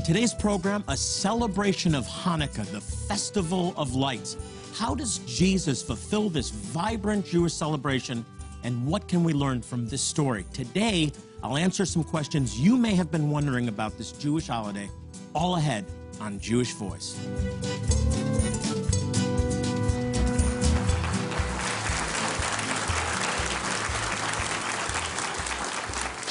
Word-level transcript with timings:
On 0.00 0.06
today's 0.06 0.32
program, 0.32 0.82
a 0.88 0.96
celebration 0.96 1.94
of 1.94 2.06
Hanukkah, 2.06 2.64
the 2.72 2.80
festival 2.80 3.74
of 3.76 3.94
lights. 3.94 4.38
How 4.72 4.94
does 4.94 5.18
Jesus 5.26 5.82
fulfill 5.82 6.30
this 6.30 6.48
vibrant 6.48 7.26
Jewish 7.26 7.52
celebration, 7.52 8.24
and 8.64 8.86
what 8.86 9.08
can 9.08 9.22
we 9.22 9.34
learn 9.34 9.60
from 9.60 9.86
this 9.86 10.00
story? 10.00 10.46
Today, 10.54 11.12
I'll 11.42 11.58
answer 11.58 11.84
some 11.84 12.02
questions 12.02 12.58
you 12.58 12.78
may 12.78 12.94
have 12.94 13.10
been 13.10 13.28
wondering 13.28 13.68
about 13.68 13.98
this 13.98 14.12
Jewish 14.12 14.46
holiday, 14.46 14.88
all 15.34 15.56
ahead 15.56 15.84
on 16.18 16.40
Jewish 16.40 16.72
Voice. 16.72 17.20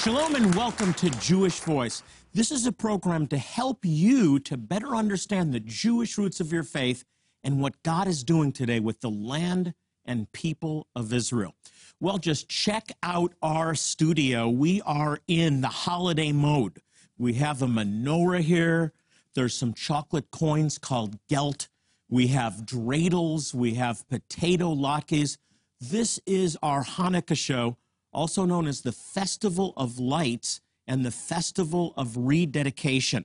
Shalom 0.01 0.33
and 0.33 0.55
welcome 0.55 0.91
to 0.95 1.11
Jewish 1.19 1.59
Voice. 1.59 2.01
This 2.31 2.51
is 2.51 2.67
a 2.67 2.71
program 2.71 3.25
to 3.27 3.37
help 3.39 3.79
you 3.83 4.37
to 4.41 4.55
better 4.55 4.95
understand 4.95 5.51
the 5.51 5.59
Jewish 5.59 6.15
roots 6.15 6.39
of 6.39 6.53
your 6.53 6.63
faith 6.63 7.03
and 7.43 7.59
what 7.59 7.81
God 7.81 8.07
is 8.07 8.23
doing 8.23 8.51
today 8.51 8.79
with 8.79 9.01
the 9.01 9.09
land 9.09 9.73
and 10.05 10.31
people 10.31 10.85
of 10.95 11.11
Israel. 11.11 11.55
Well, 11.99 12.19
just 12.19 12.47
check 12.47 12.91
out 13.01 13.33
our 13.41 13.73
studio. 13.73 14.47
We 14.47 14.79
are 14.83 15.17
in 15.27 15.61
the 15.61 15.69
holiday 15.69 16.31
mode. 16.31 16.81
We 17.17 17.33
have 17.33 17.63
a 17.63 17.67
menorah 17.67 18.41
here. 18.41 18.93
There's 19.33 19.55
some 19.55 19.73
chocolate 19.73 20.29
coins 20.29 20.77
called 20.77 21.17
gelt. 21.29 21.67
We 22.09 22.27
have 22.27 22.63
dreidels. 22.63 23.55
We 23.55 23.73
have 23.73 24.07
potato 24.07 24.75
latkes. 24.75 25.37
This 25.81 26.19
is 26.27 26.57
our 26.61 26.83
Hanukkah 26.83 27.37
show 27.37 27.77
also 28.13 28.45
known 28.45 28.67
as 28.67 28.81
the 28.81 28.91
Festival 28.91 29.73
of 29.77 29.99
Lights 29.99 30.61
and 30.89 31.05
the 31.05 31.11
Festival 31.11 31.93
of 31.95 32.17
Rededication. 32.17 33.23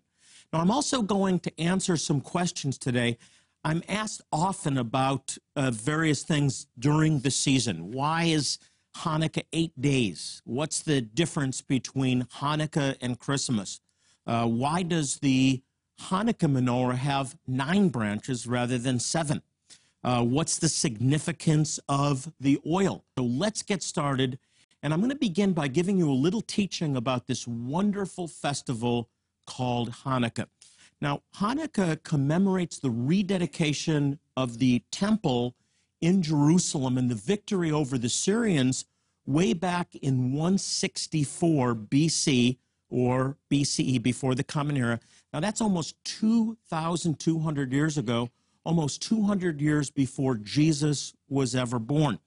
Now, 0.52 0.60
I'm 0.60 0.70
also 0.70 1.02
going 1.02 1.40
to 1.40 1.60
answer 1.60 1.96
some 1.96 2.20
questions 2.20 2.78
today. 2.78 3.18
I'm 3.64 3.82
asked 3.88 4.20
often 4.30 4.78
about 4.78 5.36
uh, 5.56 5.70
various 5.72 6.22
things 6.22 6.66
during 6.78 7.20
the 7.20 7.30
season. 7.30 7.90
Why 7.90 8.24
is 8.24 8.58
Hanukkah 8.98 9.44
eight 9.52 9.72
days? 9.80 10.42
What's 10.44 10.82
the 10.82 11.00
difference 11.00 11.62
between 11.62 12.24
Hanukkah 12.24 12.96
and 13.00 13.18
Christmas? 13.18 13.80
Uh, 14.26 14.46
why 14.46 14.82
does 14.82 15.16
the 15.16 15.62
Hanukkah 16.02 16.52
menorah 16.52 16.96
have 16.96 17.36
nine 17.46 17.88
branches 17.88 18.46
rather 18.46 18.78
than 18.78 19.00
seven? 19.00 19.42
Uh, 20.04 20.22
what's 20.22 20.58
the 20.58 20.68
significance 20.68 21.80
of 21.88 22.30
the 22.38 22.60
oil? 22.66 23.04
So 23.16 23.24
let's 23.24 23.62
get 23.62 23.82
started 23.82 24.38
and 24.84 24.92
I'm 24.92 25.00
going 25.00 25.10
to 25.10 25.16
begin 25.16 25.54
by 25.54 25.66
giving 25.68 25.96
you 25.96 26.10
a 26.10 26.12
little 26.12 26.42
teaching 26.42 26.94
about 26.94 27.26
this 27.26 27.48
wonderful 27.48 28.28
festival 28.28 29.08
called 29.46 29.90
Hanukkah. 29.90 30.46
Now, 31.00 31.22
Hanukkah 31.36 32.02
commemorates 32.02 32.78
the 32.78 32.90
rededication 32.90 34.18
of 34.36 34.58
the 34.58 34.82
temple 34.92 35.56
in 36.02 36.20
Jerusalem 36.20 36.98
and 36.98 37.10
the 37.10 37.14
victory 37.14 37.72
over 37.72 37.96
the 37.96 38.10
Syrians 38.10 38.84
way 39.26 39.54
back 39.54 39.94
in 39.94 40.34
164 40.34 41.74
BC 41.74 42.58
or 42.90 43.38
BCE, 43.50 44.02
before 44.02 44.34
the 44.34 44.44
Common 44.44 44.76
Era. 44.76 45.00
Now, 45.32 45.40
that's 45.40 45.62
almost 45.62 45.96
2,200 46.04 47.72
years 47.72 47.96
ago, 47.96 48.28
almost 48.64 49.00
200 49.00 49.62
years 49.62 49.90
before 49.90 50.36
Jesus 50.36 51.14
was 51.28 51.54
ever 51.54 51.78
born. 51.78 52.18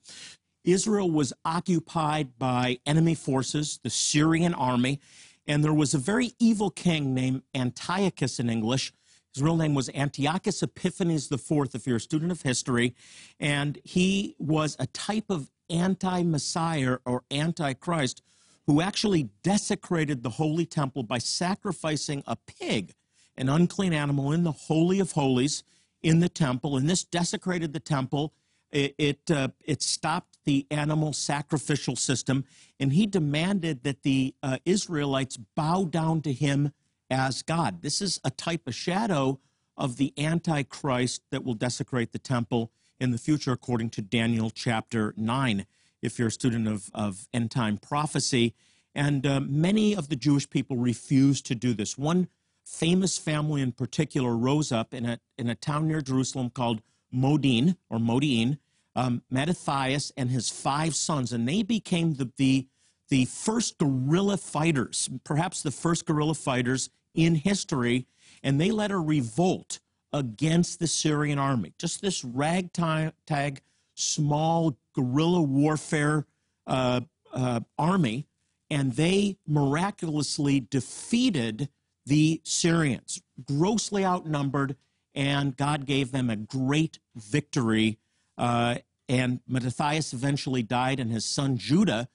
Israel 0.72 1.10
was 1.10 1.32
occupied 1.44 2.38
by 2.38 2.78
enemy 2.86 3.14
forces, 3.14 3.80
the 3.82 3.90
Syrian 3.90 4.54
army, 4.54 5.00
and 5.46 5.64
there 5.64 5.72
was 5.72 5.94
a 5.94 5.98
very 5.98 6.32
evil 6.38 6.70
king 6.70 7.14
named 7.14 7.42
Antiochus 7.54 8.38
in 8.38 8.50
English. 8.50 8.92
His 9.34 9.42
real 9.42 9.56
name 9.56 9.74
was 9.74 9.88
Antiochus 9.94 10.62
Epiphanes 10.62 11.30
IV, 11.30 11.74
if 11.74 11.86
you're 11.86 11.96
a 11.96 12.00
student 12.00 12.32
of 12.32 12.42
history, 12.42 12.94
and 13.40 13.78
he 13.84 14.34
was 14.38 14.76
a 14.78 14.86
type 14.88 15.30
of 15.30 15.50
anti 15.70 16.22
Messiah 16.22 16.98
or 17.04 17.24
antichrist 17.30 18.22
who 18.66 18.82
actually 18.82 19.30
desecrated 19.42 20.22
the 20.22 20.30
Holy 20.30 20.66
Temple 20.66 21.02
by 21.02 21.18
sacrificing 21.18 22.22
a 22.26 22.36
pig, 22.36 22.94
an 23.36 23.48
unclean 23.48 23.94
animal, 23.94 24.32
in 24.32 24.44
the 24.44 24.52
Holy 24.52 25.00
of 25.00 25.12
Holies 25.12 25.62
in 26.02 26.20
the 26.20 26.28
temple. 26.28 26.76
And 26.76 26.88
this 26.88 27.04
desecrated 27.04 27.72
the 27.72 27.80
temple 27.80 28.34
it 28.70 28.94
it, 28.98 29.30
uh, 29.30 29.48
it, 29.64 29.82
stopped 29.82 30.37
the 30.48 30.66
animal 30.70 31.12
sacrificial 31.12 31.94
system, 31.94 32.42
and 32.80 32.94
he 32.94 33.04
demanded 33.04 33.82
that 33.82 34.02
the 34.02 34.34
uh, 34.42 34.56
Israelites 34.64 35.36
bow 35.36 35.84
down 35.84 36.22
to 36.22 36.32
him 36.32 36.72
as 37.10 37.42
God. 37.42 37.82
This 37.82 38.00
is 38.00 38.18
a 38.24 38.30
type 38.30 38.66
of 38.66 38.74
shadow 38.74 39.40
of 39.76 39.98
the 39.98 40.14
Antichrist 40.16 41.20
that 41.30 41.44
will 41.44 41.52
desecrate 41.52 42.12
the 42.12 42.18
temple 42.18 42.72
in 42.98 43.10
the 43.10 43.18
future, 43.18 43.52
according 43.52 43.90
to 43.90 44.00
Daniel 44.00 44.48
chapter 44.48 45.12
9, 45.18 45.66
if 46.00 46.18
you're 46.18 46.28
a 46.28 46.32
student 46.32 46.66
of, 46.66 46.88
of 46.94 47.28
end 47.34 47.50
time 47.50 47.76
prophecy. 47.76 48.54
And 48.94 49.26
uh, 49.26 49.40
many 49.40 49.94
of 49.94 50.08
the 50.08 50.16
Jewish 50.16 50.48
people 50.48 50.78
refused 50.78 51.44
to 51.44 51.54
do 51.54 51.74
this. 51.74 51.98
One 51.98 52.26
famous 52.64 53.18
family 53.18 53.60
in 53.60 53.72
particular 53.72 54.34
rose 54.34 54.72
up 54.72 54.94
in 54.94 55.04
a, 55.04 55.20
in 55.36 55.50
a 55.50 55.54
town 55.54 55.88
near 55.88 56.00
Jerusalem 56.00 56.48
called 56.48 56.80
Modin 57.12 57.76
or 57.90 57.98
Modi'in, 57.98 58.56
um, 58.98 59.22
Mattathias 59.30 60.12
and 60.16 60.28
his 60.30 60.50
five 60.50 60.94
sons, 60.94 61.32
and 61.32 61.48
they 61.48 61.62
became 61.62 62.14
the, 62.14 62.30
the, 62.36 62.66
the 63.08 63.26
first 63.26 63.78
guerrilla 63.78 64.36
fighters, 64.36 65.08
perhaps 65.22 65.62
the 65.62 65.70
first 65.70 66.04
guerrilla 66.04 66.34
fighters 66.34 66.90
in 67.14 67.36
history, 67.36 68.06
and 68.42 68.60
they 68.60 68.72
led 68.72 68.90
a 68.90 68.98
revolt 68.98 69.78
against 70.12 70.80
the 70.80 70.88
Syrian 70.88 71.38
army. 71.38 71.74
Just 71.78 72.02
this 72.02 72.24
ragtag, 72.24 73.62
small 73.94 74.76
guerrilla 74.94 75.42
warfare 75.42 76.26
uh, 76.66 77.02
uh, 77.32 77.60
army, 77.78 78.26
and 78.68 78.94
they 78.94 79.36
miraculously 79.46 80.58
defeated 80.58 81.68
the 82.04 82.40
Syrians, 82.42 83.22
grossly 83.46 84.04
outnumbered 84.04 84.76
and 85.14 85.56
God 85.56 85.84
gave 85.86 86.12
them 86.12 86.30
a 86.30 86.36
great 86.36 86.98
victory. 87.16 87.98
Uh, 88.36 88.76
and 89.08 89.40
Mattathias 89.46 90.12
eventually 90.12 90.62
died, 90.62 91.00
and 91.00 91.10
his 91.10 91.24
son 91.24 91.56
Judah, 91.56 92.08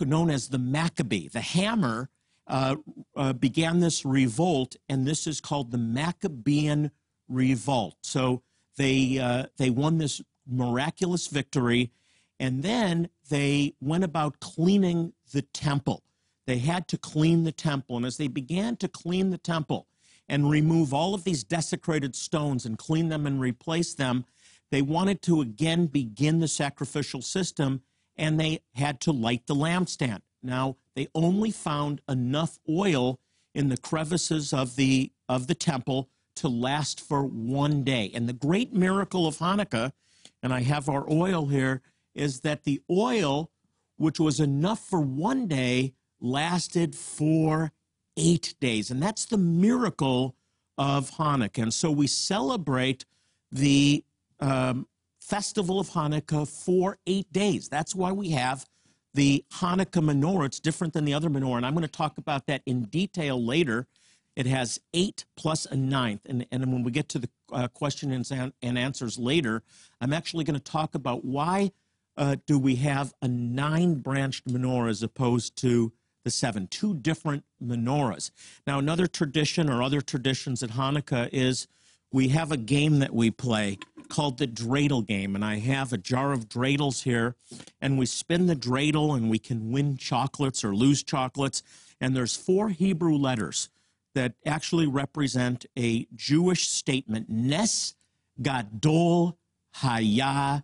known 0.00 0.30
as 0.30 0.48
the 0.48 0.58
Maccabee, 0.58 1.28
the 1.28 1.40
hammer, 1.40 2.10
uh, 2.46 2.76
uh, 3.16 3.32
began 3.32 3.80
this 3.80 4.04
revolt, 4.04 4.76
and 4.88 5.06
this 5.06 5.26
is 5.26 5.40
called 5.40 5.70
the 5.70 5.78
Maccabean 5.78 6.90
Revolt. 7.28 7.96
So 8.02 8.42
they 8.76 9.18
uh, 9.18 9.46
they 9.56 9.70
won 9.70 9.98
this 9.98 10.20
miraculous 10.46 11.26
victory, 11.28 11.90
and 12.38 12.62
then 12.62 13.08
they 13.30 13.74
went 13.80 14.04
about 14.04 14.40
cleaning 14.40 15.14
the 15.32 15.42
temple. 15.42 16.02
They 16.46 16.58
had 16.58 16.86
to 16.88 16.98
clean 16.98 17.44
the 17.44 17.52
temple, 17.52 17.96
and 17.96 18.04
as 18.04 18.18
they 18.18 18.28
began 18.28 18.76
to 18.76 18.88
clean 18.88 19.30
the 19.30 19.38
temple, 19.38 19.86
and 20.28 20.50
remove 20.50 20.92
all 20.92 21.14
of 21.14 21.24
these 21.24 21.44
desecrated 21.44 22.14
stones 22.14 22.66
and 22.66 22.76
clean 22.76 23.08
them 23.08 23.26
and 23.26 23.40
replace 23.40 23.94
them. 23.94 24.24
They 24.74 24.82
wanted 24.82 25.22
to 25.22 25.40
again 25.40 25.86
begin 25.86 26.40
the 26.40 26.48
sacrificial 26.48 27.22
system 27.22 27.82
and 28.16 28.40
they 28.40 28.58
had 28.74 29.00
to 29.02 29.12
light 29.12 29.46
the 29.46 29.54
lampstand. 29.54 30.22
Now, 30.42 30.78
they 30.96 31.06
only 31.14 31.52
found 31.52 32.00
enough 32.08 32.58
oil 32.68 33.20
in 33.54 33.68
the 33.68 33.76
crevices 33.76 34.52
of 34.52 34.74
the, 34.74 35.12
of 35.28 35.46
the 35.46 35.54
temple 35.54 36.10
to 36.34 36.48
last 36.48 37.00
for 37.00 37.22
one 37.22 37.84
day. 37.84 38.10
And 38.14 38.28
the 38.28 38.32
great 38.32 38.74
miracle 38.74 39.28
of 39.28 39.38
Hanukkah, 39.38 39.92
and 40.42 40.52
I 40.52 40.62
have 40.62 40.88
our 40.88 41.08
oil 41.08 41.46
here, 41.46 41.80
is 42.12 42.40
that 42.40 42.64
the 42.64 42.82
oil, 42.90 43.52
which 43.96 44.18
was 44.18 44.40
enough 44.40 44.80
for 44.80 45.00
one 45.00 45.46
day, 45.46 45.94
lasted 46.20 46.96
for 46.96 47.70
eight 48.16 48.56
days. 48.60 48.90
And 48.90 49.00
that's 49.00 49.24
the 49.24 49.38
miracle 49.38 50.34
of 50.76 51.12
Hanukkah. 51.12 51.62
And 51.62 51.72
so 51.72 51.92
we 51.92 52.08
celebrate 52.08 53.04
the 53.52 54.02
um, 54.44 54.86
festival 55.20 55.80
of 55.80 55.88
Hanukkah 55.90 56.46
for 56.46 56.98
eight 57.06 57.32
days. 57.32 57.68
That's 57.68 57.94
why 57.94 58.12
we 58.12 58.30
have 58.30 58.66
the 59.14 59.44
Hanukkah 59.54 60.02
menorah. 60.02 60.46
It's 60.46 60.60
different 60.60 60.92
than 60.92 61.04
the 61.04 61.14
other 61.14 61.30
menorah. 61.30 61.58
And 61.58 61.66
I'm 61.66 61.72
going 61.72 61.82
to 61.82 61.88
talk 61.88 62.18
about 62.18 62.46
that 62.46 62.62
in 62.66 62.84
detail 62.84 63.42
later. 63.42 63.86
It 64.36 64.46
has 64.46 64.80
eight 64.92 65.24
plus 65.36 65.64
a 65.64 65.76
ninth. 65.76 66.22
And, 66.26 66.46
and 66.52 66.70
when 66.72 66.82
we 66.82 66.90
get 66.90 67.08
to 67.10 67.20
the 67.20 67.28
uh, 67.52 67.68
question 67.68 68.12
and, 68.12 68.52
and 68.60 68.78
answers 68.78 69.18
later, 69.18 69.62
I'm 70.00 70.12
actually 70.12 70.44
going 70.44 70.58
to 70.58 70.72
talk 70.72 70.94
about 70.94 71.24
why 71.24 71.72
uh, 72.16 72.36
do 72.46 72.58
we 72.58 72.76
have 72.76 73.14
a 73.22 73.28
nine 73.28 73.94
branched 73.94 74.46
menorah 74.46 74.90
as 74.90 75.02
opposed 75.02 75.56
to 75.58 75.92
the 76.24 76.30
seven, 76.30 76.66
two 76.66 76.94
different 76.94 77.44
menorahs. 77.62 78.30
Now, 78.66 78.78
another 78.78 79.06
tradition 79.06 79.70
or 79.70 79.82
other 79.82 80.00
traditions 80.00 80.62
at 80.62 80.70
Hanukkah 80.70 81.28
is 81.32 81.68
we 82.14 82.28
have 82.28 82.52
a 82.52 82.56
game 82.56 83.00
that 83.00 83.12
we 83.12 83.28
play 83.28 83.76
called 84.08 84.38
the 84.38 84.46
dreidel 84.46 85.04
game. 85.04 85.34
And 85.34 85.44
I 85.44 85.56
have 85.58 85.92
a 85.92 85.98
jar 85.98 86.32
of 86.32 86.48
dreidels 86.48 87.02
here, 87.02 87.34
and 87.80 87.98
we 87.98 88.06
spin 88.06 88.46
the 88.46 88.54
dreidel 88.54 89.16
and 89.16 89.28
we 89.28 89.40
can 89.40 89.72
win 89.72 89.96
chocolates 89.96 90.62
or 90.62 90.76
lose 90.76 91.02
chocolates. 91.02 91.64
And 92.00 92.14
there's 92.14 92.36
four 92.36 92.68
Hebrew 92.68 93.16
letters 93.16 93.68
that 94.14 94.34
actually 94.46 94.86
represent 94.86 95.66
a 95.76 96.06
Jewish 96.14 96.68
statement, 96.68 97.28
Nes 97.28 97.96
Gadol 98.40 99.36
Haya 99.72 100.62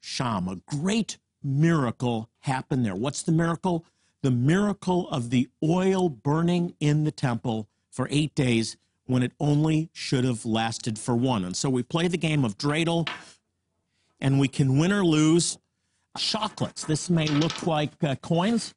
Sham. 0.00 0.48
A 0.48 0.56
great 0.56 1.18
miracle 1.40 2.30
happened 2.40 2.84
there. 2.84 2.96
What's 2.96 3.22
the 3.22 3.30
miracle? 3.30 3.86
The 4.22 4.32
miracle 4.32 5.08
of 5.10 5.30
the 5.30 5.48
oil 5.62 6.08
burning 6.08 6.74
in 6.80 7.04
the 7.04 7.12
temple 7.12 7.68
for 7.92 8.08
eight 8.10 8.34
days 8.34 8.76
when 9.10 9.22
it 9.22 9.32
only 9.40 9.90
should 9.92 10.24
have 10.24 10.44
lasted 10.46 10.98
for 10.98 11.16
one. 11.16 11.44
And 11.44 11.56
so 11.56 11.68
we 11.68 11.82
play 11.82 12.06
the 12.08 12.16
game 12.16 12.44
of 12.44 12.56
dreidel, 12.56 13.08
and 14.20 14.38
we 14.38 14.48
can 14.48 14.78
win 14.78 14.92
or 14.92 15.04
lose 15.04 15.58
chocolates. 16.16 16.84
This 16.84 17.10
may 17.10 17.26
look 17.26 17.66
like 17.66 17.92
uh, 18.04 18.14
coins, 18.16 18.74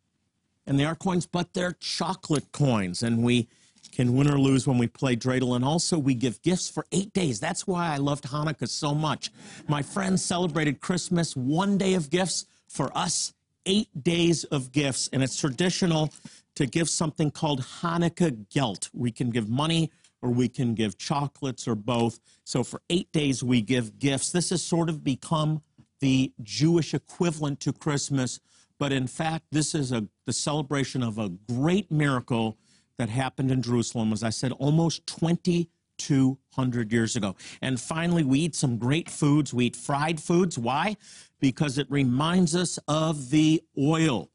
and 0.66 0.80
they 0.80 0.86
are 0.86 0.96
coins, 0.96 1.26
but 1.26 1.54
they're 1.54 1.76
chocolate 1.80 2.52
coins. 2.52 3.04
And 3.04 3.24
we 3.24 3.48
can 3.92 4.16
win 4.16 4.28
or 4.28 4.40
lose 4.40 4.66
when 4.66 4.80
we 4.80 4.88
play 4.88 5.16
dreidel. 5.16 5.56
And 5.56 5.64
also, 5.64 6.00
we 6.00 6.16
give 6.16 6.42
gifts 6.42 6.68
for 6.68 6.86
eight 6.92 7.14
days. 7.14 7.40
That's 7.40 7.68
why 7.68 7.94
I 7.94 7.98
loved 7.98 8.24
Hanukkah 8.24 8.70
so 8.70 8.96
much. 8.96 9.32
My 9.68 9.84
friends 9.84 10.24
celebrated 10.24 10.82
Christmas 10.82 11.36
one 11.36 11.78
day 11.78 11.94
of 11.94 12.10
gifts. 12.10 12.46
For 12.68 12.90
us, 12.98 13.34
eight 13.68 13.90
days 14.04 14.46
of 14.46 14.72
gifts. 14.72 15.10
And 15.14 15.22
it's 15.22 15.40
traditional 15.40 16.12
to 16.56 16.66
give 16.66 16.90
something 16.90 17.30
called 17.30 17.62
Hanukkah 17.62 18.50
Gelt. 18.50 18.90
We 18.94 19.12
can 19.12 19.30
give 19.30 19.48
money 19.48 19.92
or 20.24 20.30
we 20.30 20.48
can 20.48 20.74
give 20.74 20.98
chocolates 20.98 21.68
or 21.68 21.76
both. 21.76 22.20
So 22.46 22.64
for 22.64 22.82
eight 22.90 23.12
days, 23.12 23.44
we 23.44 23.62
give 23.62 24.00
gifts. 24.00 24.32
This 24.32 24.50
has 24.52 24.64
sort 24.64 24.90
of 24.90 25.04
become 25.04 25.62
the 26.00 26.32
Jewish 26.42 26.94
equivalent 26.94 27.60
to 27.62 27.74
Christmas, 27.74 28.40
but 28.80 28.94
in 28.94 29.06
fact, 29.06 29.46
this 29.52 29.76
is 29.76 29.92
a, 29.92 30.08
the 30.26 30.34
celebration 30.34 31.04
of 31.04 31.20
a 31.20 31.30
great 31.30 31.92
miracle 31.92 32.58
that 32.98 33.10
happened 33.10 33.52
in 33.52 33.62
Jerusalem, 33.62 34.14
as 34.14 34.24
I 34.24 34.30
said, 34.30 34.54
almost 34.54 35.06
2,200 35.08 36.92
years 36.92 37.16
ago. 37.16 37.36
And 37.62 37.80
finally, 37.80 38.24
we 38.24 38.40
eat 38.40 38.56
some 38.56 38.78
great 38.78 39.10
foods. 39.10 39.54
We 39.54 39.66
eat 39.66 39.76
fried 39.76 40.22
foods. 40.22 40.58
Why? 40.58 40.96
Because 41.40 41.78
it 41.78 41.88
reminds 41.90 42.56
us 42.56 42.80
of 42.88 43.30
the 43.30 43.62
oil, 43.78 44.30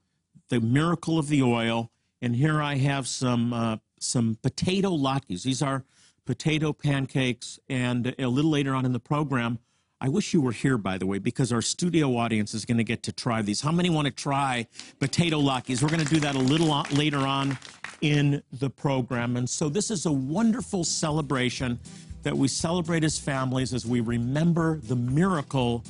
the 0.50 0.61
miracle 0.61 1.19
of 1.19 1.29
the 1.29 1.43
oil. 1.43 1.90
And 2.20 2.37
here 2.37 2.61
I 2.61 2.76
have 2.76 3.06
some, 3.06 3.52
uh, 3.52 3.76
some 4.03 4.39
potato 4.43 4.91
latkes. 4.91 5.43
These 5.43 5.62
are 5.62 5.85
potato 6.25 6.73
pancakes. 6.73 7.59
And 7.69 8.15
a 8.19 8.27
little 8.27 8.50
later 8.50 8.75
on 8.75 8.85
in 8.85 8.93
the 8.93 9.00
program, 9.00 9.59
I 10.00 10.09
wish 10.09 10.33
you 10.33 10.41
were 10.41 10.53
here, 10.53 10.79
by 10.79 10.97
the 10.97 11.06
way, 11.06 11.19
because 11.19 11.53
our 11.53 11.62
studio 11.62 12.17
audience 12.17 12.55
is 12.55 12.65
going 12.65 12.79
to 12.79 12.85
get 12.85 13.03
to 13.05 13.12
try 13.12 13.43
these. 13.43 13.61
How 13.61 13.73
many 13.73 13.91
want 13.91 14.06
to 14.06 14.12
try 14.12 14.67
potato 15.00 15.41
latkes? 15.41 15.83
We're 15.83 15.89
going 15.89 16.05
to 16.05 16.15
do 16.15 16.21
that 16.21 16.37
a 16.37 16.39
little 16.39 16.85
later 16.93 17.19
on 17.19 17.59
in 18.00 18.43
the 18.53 18.71
program. 18.71 19.37
And 19.37 19.49
so 19.49 19.69
this 19.69 19.91
is 19.91 20.06
a 20.06 20.12
wonderful 20.12 20.85
celebration 20.85 21.81
that 22.23 22.37
we 22.37 22.47
celebrate 22.47 23.03
as 23.05 23.19
families 23.19 23.75
as 23.75 23.87
we 23.87 24.00
remember 24.00 24.79
the 24.85 24.97
miracle 24.97 25.83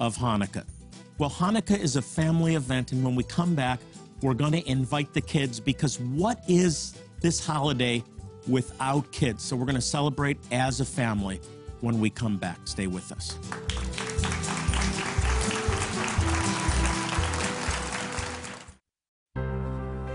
of 0.00 0.16
Hanukkah. 0.16 0.64
Well, 1.18 1.30
Hanukkah 1.30 1.78
is 1.78 1.96
a 1.96 2.02
family 2.02 2.56
event, 2.56 2.92
and 2.92 3.02
when 3.02 3.14
we 3.14 3.24
come 3.24 3.54
back, 3.54 3.80
we're 4.20 4.34
going 4.34 4.52
to 4.52 4.68
invite 4.68 5.14
the 5.14 5.20
kids 5.20 5.60
because 5.60 5.98
what 6.00 6.42
is 6.48 6.94
this 7.20 7.44
holiday 7.44 8.02
without 8.48 9.10
kids? 9.12 9.42
So 9.42 9.56
we're 9.56 9.66
going 9.66 9.76
to 9.76 9.80
celebrate 9.80 10.38
as 10.52 10.80
a 10.80 10.84
family 10.84 11.40
when 11.80 12.00
we 12.00 12.10
come 12.10 12.36
back. 12.36 12.58
Stay 12.64 12.86
with 12.86 13.12
us. 13.12 13.38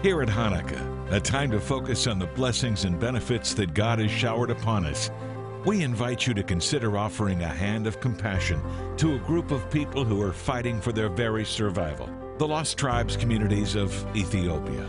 Here 0.01 0.21
at 0.23 0.29
Hanukkah, 0.29 1.11
a 1.11 1.19
time 1.19 1.51
to 1.51 1.59
focus 1.59 2.07
on 2.07 2.17
the 2.17 2.25
blessings 2.25 2.85
and 2.85 2.99
benefits 2.99 3.53
that 3.53 3.75
God 3.75 3.99
has 3.99 4.09
showered 4.09 4.49
upon 4.49 4.85
us, 4.85 5.11
we 5.63 5.83
invite 5.83 6.25
you 6.25 6.33
to 6.33 6.41
consider 6.41 6.97
offering 6.97 7.43
a 7.43 7.47
hand 7.47 7.85
of 7.85 7.99
compassion 7.99 8.59
to 8.97 9.13
a 9.13 9.19
group 9.19 9.51
of 9.51 9.69
people 9.69 10.03
who 10.03 10.19
are 10.19 10.33
fighting 10.33 10.81
for 10.81 10.91
their 10.91 11.09
very 11.09 11.45
survival 11.45 12.09
the 12.41 12.47
lost 12.47 12.75
tribes 12.75 13.15
communities 13.15 13.75
of 13.75 13.93
Ethiopia, 14.15 14.83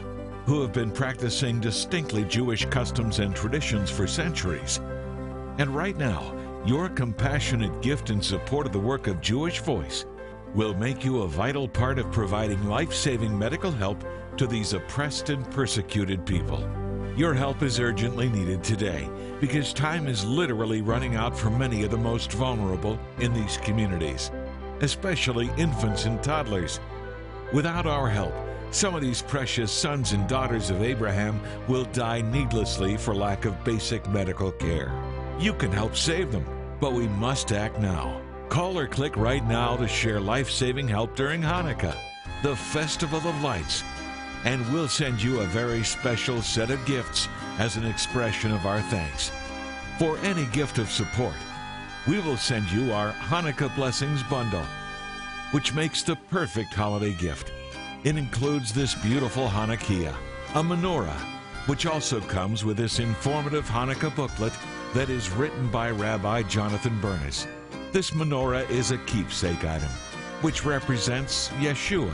who 0.47 0.61
have 0.61 0.73
been 0.73 0.91
practicing 0.91 1.61
distinctly 1.61 2.25
Jewish 2.25 2.65
customs 2.67 3.19
and 3.21 3.35
traditions 3.35 3.91
for 3.91 4.06
centuries. 4.06 4.81
And 5.59 5.75
right 5.75 5.97
now, 5.97 6.35
your 6.67 6.89
compassionate 6.89 7.83
gift 7.83 8.11
in 8.11 8.21
support 8.21 8.67
of 8.67 8.73
the 8.73 8.79
work 8.79 9.06
of 9.06 9.21
Jewish 9.21 9.61
Voice 9.61 10.06
will 10.55 10.75
make 10.75 11.05
you 11.05 11.23
a 11.23 11.29
vital 11.29 11.69
part 11.69 11.99
of 11.99 12.11
providing 12.12 12.65
life 12.67 12.93
saving 12.93 13.39
medical 13.39 13.71
help 13.71 14.05
to 14.37 14.47
these 14.47 14.73
oppressed 14.73 15.31
and 15.31 15.49
persecuted 15.50 16.27
people. 16.27 16.61
Your 17.17 17.35
help 17.35 17.62
is 17.62 17.79
urgently 17.79 18.29
needed 18.29 18.65
today 18.65 19.09
because 19.41 19.73
time 19.73 20.06
is 20.06 20.25
literally 20.25 20.83
running 20.83 21.15
out 21.15 21.37
for 21.37 21.50
many 21.50 21.85
of 21.85 21.91
the 21.91 21.99
most 21.99 22.33
vulnerable 22.33 22.99
in 23.19 23.33
these 23.35 23.59
communities, 23.59 24.31
especially 24.81 25.50
infants 25.59 26.06
and 26.06 26.23
toddlers. 26.23 26.81
Without 27.53 27.87
our 27.87 28.09
help, 28.09 28.33
some 28.73 28.95
of 28.95 29.03
these 29.03 29.21
precious 29.21 29.71
sons 29.71 30.13
and 30.13 30.27
daughters 30.27 30.71
of 30.71 30.83
Abraham 30.83 31.41
will 31.69 31.85
die 31.87 32.23
needlessly 32.23 32.97
for 32.97 33.15
lack 33.15 33.45
of 33.45 33.63
basic 33.65 34.09
medical 34.09 34.51
care. 34.51 34.93
You 35.39 35.53
can 35.53 35.71
help 35.71 35.95
save 35.95 36.33
them, 36.33 36.47
but 36.81 36.95
we 36.95 37.07
must 37.09 37.53
act 37.53 37.79
now. 37.79 38.21
Call 38.49 38.79
or 38.79 38.87
click 38.87 39.17
right 39.17 39.45
now 39.47 39.77
to 39.77 39.87
share 39.87 40.21
life 40.21 40.51
saving 40.51 40.89
help 40.89 41.15
during 41.15 41.43
Hanukkah, 41.43 41.97
the 42.43 42.57
Festival 42.57 43.19
of 43.19 43.43
Lights, 43.43 43.85
and 44.45 44.67
we'll 44.73 44.89
send 44.89 45.23
you 45.23 45.41
a 45.41 45.47
very 45.47 45.85
special 45.85 46.43
set 46.43 46.71
of 46.71 46.85
gifts 46.87 47.29
as 47.59 47.77
an 47.77 47.87
expression 47.87 48.53
of 48.53 48.67
our 48.67 48.81
thanks. 48.83 49.31
For 49.99 50.19
any 50.19 50.47
gift 50.47 50.79
of 50.79 50.91
support, 50.91 51.37
we 52.09 52.21
will 52.21 52.37
send 52.39 52.71
you 52.73 52.93
our 52.93 53.13
Hanukkah 53.13 53.75
Blessings 53.77 54.23
Bundle, 54.25 54.67
which 55.53 55.75
makes 55.75 56.03
the 56.03 56.17
perfect 56.17 56.75
holiday 56.75 57.13
gift. 57.13 57.53
It 58.05 58.17
includes 58.17 58.73
this 58.73 58.97
beautiful 58.97 59.47
Hanukkah, 59.47 60.13
a 60.57 60.61
menorah, 60.61 61.21
which 61.67 61.87
also 61.87 62.21
comes 62.23 62.65
with 62.65 62.77
this 62.77 62.99
informative 62.99 63.65
Hanukkah 63.69 64.15
booklet 64.17 64.53
that 64.93 65.09
is 65.09 65.31
written 65.31 65.69
by 65.69 65.91
Rabbi 65.91 66.43
Jonathan 66.43 67.01
Bernis. 67.01 67.47
This 67.93 68.11
menorah 68.11 68.69
is 68.69 68.91
a 68.91 68.99
keepsake 68.99 69.65
item, 69.65 69.89
which 70.41 70.65
represents 70.65 71.51
Yeshua, 71.61 72.13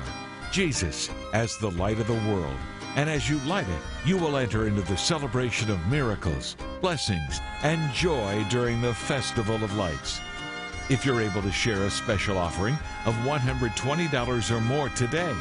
Jesus, 0.53 1.09
as 1.33 1.57
the 1.57 1.71
light 1.71 1.99
of 1.99 2.07
the 2.07 2.31
world. 2.31 2.57
And 2.97 3.09
as 3.09 3.31
you 3.31 3.39
light 3.47 3.69
it, 3.69 4.07
you 4.07 4.19
will 4.19 4.37
enter 4.37 4.67
into 4.67 4.83
the 4.83 4.97
celebration 4.99 5.71
of 5.71 5.87
miracles, 5.87 6.55
blessings, 6.83 7.41
and 7.63 7.95
joy 7.95 8.45
during 8.51 8.83
the 8.83 8.93
Festival 8.93 9.57
of 9.65 9.75
Lights. 9.75 10.21
If 10.91 11.07
you're 11.07 11.23
able 11.23 11.41
to 11.41 11.51
share 11.51 11.85
a 11.85 11.91
special 11.91 12.37
offering 12.37 12.75
of 13.07 13.15
$120 13.25 14.51
or 14.51 14.61
more 14.61 14.91
today, 14.91 15.35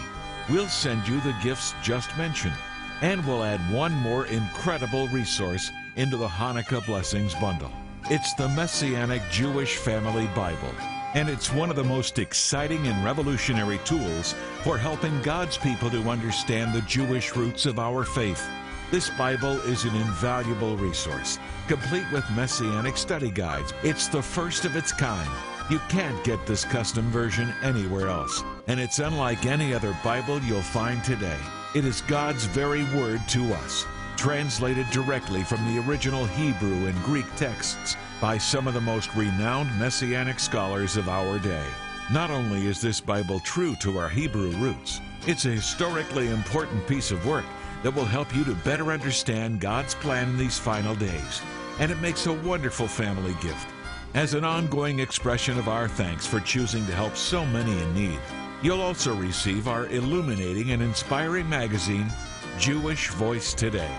we'll 0.50 0.68
send 0.68 1.08
you 1.08 1.20
the 1.22 1.36
gifts 1.44 1.74
just 1.84 2.16
mentioned, 2.18 2.56
and 3.01 3.25
we'll 3.25 3.44
add 3.44 3.60
one 3.72 3.94
more 3.94 4.25
incredible 4.27 5.08
resource 5.10 5.72
into 5.96 6.18
the 6.18 6.27
Hanukkah 6.27 6.86
Blessings 6.86 7.34
Bundle. 7.36 7.72
It's 8.10 8.34
the 8.34 8.48
Messianic 8.50 9.22
Jewish 9.30 9.77
Family 9.77 10.27
Bible, 10.36 10.74
and 11.13 11.27
it's 11.30 11.51
one 11.51 11.70
of 11.70 11.75
the 11.75 11.84
most 11.84 12.20
exciting 12.20 12.88
and 12.88 13.04
revolutionary 13.04 13.80
tools 13.84 14.34
for 14.63 14.77
helping 14.77 15.22
God's 15.22 15.58
people 15.58 15.89
to 15.89 16.10
understand 16.10 16.74
the 16.74 16.82
Jewish 16.82 17.36
roots 17.36 17.66
of 17.66 17.80
our 17.80 18.04
faith. 18.04 18.48
This 18.89 19.10
Bible 19.18 19.60
is 19.62 19.84
an 19.84 19.96
invaluable 19.96 20.77
resource, 20.77 21.39
complete 21.68 22.10
with 22.13 22.24
messianic 22.32 22.96
study 22.96 23.30
guides. 23.30 23.74
It's 23.84 24.08
the 24.08 24.22
first 24.22 24.63
of 24.63 24.77
its 24.77 24.94
kind. 24.94 25.30
You 25.70 25.80
can't 25.89 26.24
get 26.24 26.46
this 26.46 26.63
custom 26.63 27.10
version 27.10 27.54
anywhere 27.62 28.08
else, 28.08 28.42
and 28.67 28.79
it's 28.79 29.00
unlike 29.00 29.45
any 29.45 29.74
other 29.74 29.97
Bible 30.03 30.41
you'll 30.41 30.62
find 30.62 31.03
today. 31.03 31.39
It 31.75 31.86
is 31.86 32.01
God's 32.01 32.45
very 32.45 32.83
word 32.95 33.21
to 33.29 33.53
us 33.53 33.86
translated 34.17 34.89
directly 34.89 35.43
from 35.43 35.63
the 35.65 35.81
original 35.88 36.25
Hebrew 36.25 36.88
and 36.88 37.03
Greek 37.03 37.27
texts 37.36 37.95
by 38.19 38.38
some 38.38 38.67
of 38.67 38.74
the 38.74 38.81
most 38.81 39.13
renowned 39.15 39.69
messianic 39.79 40.39
scholars 40.39 40.97
of 40.97 41.07
our 41.07 41.39
day. 41.39 41.65
Not 42.12 42.31
only 42.31 42.65
is 42.65 42.81
this 42.81 43.00
Bible 43.00 43.39
true 43.41 43.75
to 43.75 44.00
our 44.00 44.09
Hebrew 44.09 44.50
roots, 44.51 45.01
it's 45.27 45.45
a 45.45 45.50
historically 45.50 46.29
important 46.29 46.88
piece 46.88 47.12
of 47.12 47.25
work 47.25 47.45
that 47.83 47.93
will 47.93 48.05
help 48.05 48.36
you 48.36 48.43
to 48.45 48.55
better 48.55 48.91
understand 48.91 49.62
God's 49.62 49.93
plan 49.93 50.29
in 50.29 50.38
these 50.38 50.57
final 50.57 50.95
days. 50.95 51.41
And 51.79 51.91
it 51.91 52.00
makes 52.00 52.25
a 52.25 52.33
wonderful 52.33 52.88
family 52.88 53.36
gift. 53.41 53.69
As 54.15 54.33
an 54.33 54.43
ongoing 54.43 55.00
expression 55.00 55.59
of 55.59 55.67
our 55.67 55.88
thanks 55.88 56.25
for 56.25 56.39
choosing 56.39 56.86
to 56.88 56.93
help 56.93 57.15
so 57.15 57.45
many 57.45 57.71
in 57.71 57.93
need, 57.93 58.19
you'll 58.62 58.82
also 58.82 59.16
receive 59.16 59.68
our 59.68 59.88
illuminating 59.88 60.72
and 60.72 60.82
inspiring 60.82 61.48
magazine, 61.50 62.12
Jewish 62.58 63.10
Voice 63.10 63.54
Today. 63.54 63.92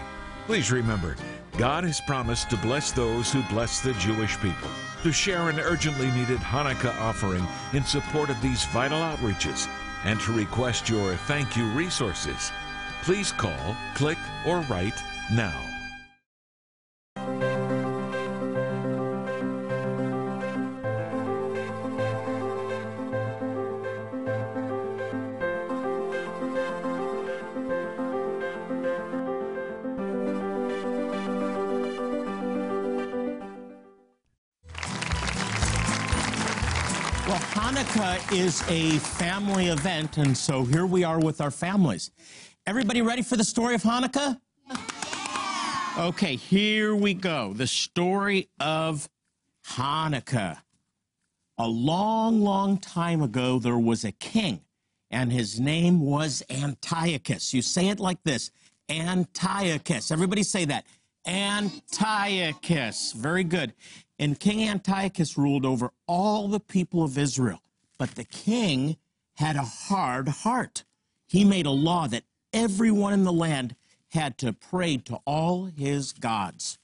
Please 0.46 0.72
remember, 0.72 1.16
God 1.56 1.84
has 1.84 2.00
promised 2.00 2.50
to 2.50 2.56
bless 2.58 2.92
those 2.92 3.32
who 3.32 3.42
bless 3.44 3.80
the 3.80 3.92
Jewish 3.94 4.36
people. 4.38 4.68
To 5.02 5.12
share 5.12 5.48
an 5.48 5.60
urgently 5.60 6.10
needed 6.10 6.38
Hanukkah 6.38 6.98
offering 7.00 7.46
in 7.72 7.84
support 7.84 8.30
of 8.30 8.40
these 8.42 8.64
vital 8.66 8.98
outreaches 8.98 9.68
and 10.04 10.20
to 10.20 10.32
request 10.32 10.88
your 10.88 11.14
thank 11.14 11.56
you 11.56 11.66
resources, 11.70 12.50
please 13.02 13.32
call, 13.32 13.76
click, 13.94 14.18
or 14.46 14.60
write 14.62 15.00
now. 15.30 15.77
Is 38.32 38.62
a 38.68 38.98
family 38.98 39.68
event, 39.68 40.18
and 40.18 40.36
so 40.36 40.64
here 40.64 40.84
we 40.84 41.02
are 41.02 41.18
with 41.18 41.40
our 41.40 41.50
families. 41.50 42.10
Everybody 42.66 43.00
ready 43.00 43.22
for 43.22 43.36
the 43.36 43.44
story 43.44 43.74
of 43.74 43.82
Hanukkah? 43.82 44.38
Yeah. 44.68 45.94
Okay, 45.98 46.36
here 46.36 46.94
we 46.94 47.14
go. 47.14 47.54
The 47.54 47.66
story 47.66 48.50
of 48.60 49.08
Hanukkah. 49.66 50.58
A 51.56 51.66
long, 51.66 52.40
long 52.40 52.78
time 52.78 53.22
ago, 53.22 53.58
there 53.58 53.78
was 53.78 54.04
a 54.04 54.12
king, 54.12 54.60
and 55.10 55.32
his 55.32 55.58
name 55.58 56.00
was 56.00 56.42
Antiochus. 56.50 57.54
You 57.54 57.62
say 57.62 57.88
it 57.88 57.98
like 57.98 58.22
this 58.24 58.50
Antiochus. 58.90 60.10
Everybody 60.10 60.42
say 60.42 60.66
that. 60.66 60.84
Antiochus. 61.26 63.12
Very 63.12 63.44
good. 63.44 63.72
And 64.18 64.38
King 64.38 64.68
Antiochus 64.68 65.38
ruled 65.38 65.64
over 65.64 65.92
all 66.06 66.48
the 66.48 66.60
people 66.60 67.02
of 67.02 67.16
Israel. 67.16 67.62
But 67.98 68.14
the 68.14 68.24
king 68.24 68.96
had 69.36 69.56
a 69.56 69.62
hard 69.62 70.28
heart. 70.28 70.84
He 71.26 71.44
made 71.44 71.66
a 71.66 71.70
law 71.70 72.06
that 72.08 72.24
everyone 72.52 73.12
in 73.12 73.24
the 73.24 73.32
land 73.32 73.76
had 74.12 74.38
to 74.38 74.52
pray 74.52 74.96
to 74.96 75.20
all 75.26 75.66
his 75.66 76.12
gods. 76.12 76.78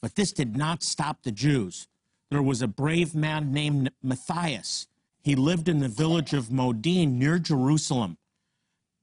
But 0.00 0.16
this 0.16 0.32
did 0.32 0.56
not 0.56 0.82
stop 0.82 1.22
the 1.22 1.30
Jews. 1.30 1.86
There 2.30 2.42
was 2.42 2.62
a 2.62 2.68
brave 2.68 3.14
man 3.14 3.52
named 3.52 3.90
Matthias. 4.02 4.86
He 5.22 5.34
lived 5.34 5.68
in 5.68 5.80
the 5.80 5.88
village 5.88 6.32
of 6.32 6.50
Modin 6.50 7.18
near 7.18 7.38
Jerusalem. 7.38 8.18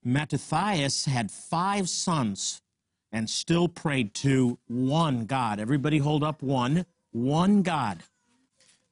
Matthias 0.03 1.05
had 1.05 1.31
five 1.31 1.89
sons 1.89 2.61
and 3.11 3.29
still 3.29 3.67
prayed 3.67 4.13
to 4.15 4.59
one 4.67 5.25
God. 5.25 5.59
Everybody 5.59 5.99
hold 5.99 6.23
up 6.23 6.41
one 6.41 6.85
one 7.11 7.61
God. 7.61 8.03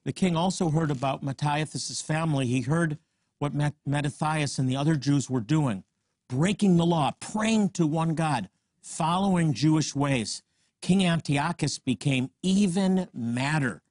The 0.05 0.13
king 0.13 0.35
also 0.35 0.69
heard 0.69 0.91
about 0.91 1.23
Matthias' 1.23 2.01
family. 2.01 2.45
He 2.47 2.61
heard 2.61 2.97
what 3.39 3.53
Mattathias 3.85 4.59
and 4.59 4.69
the 4.69 4.75
other 4.75 4.95
Jews 4.95 5.29
were 5.29 5.39
doing, 5.39 5.83
breaking 6.29 6.77
the 6.77 6.85
law, 6.85 7.11
praying 7.19 7.69
to 7.71 7.87
one 7.87 8.15
God, 8.15 8.49
following 8.81 9.53
Jewish 9.53 9.95
ways. 9.95 10.43
King 10.81 11.05
Antiochus 11.05 11.79
became 11.79 12.29
even 12.41 13.07
madder. 13.13 13.81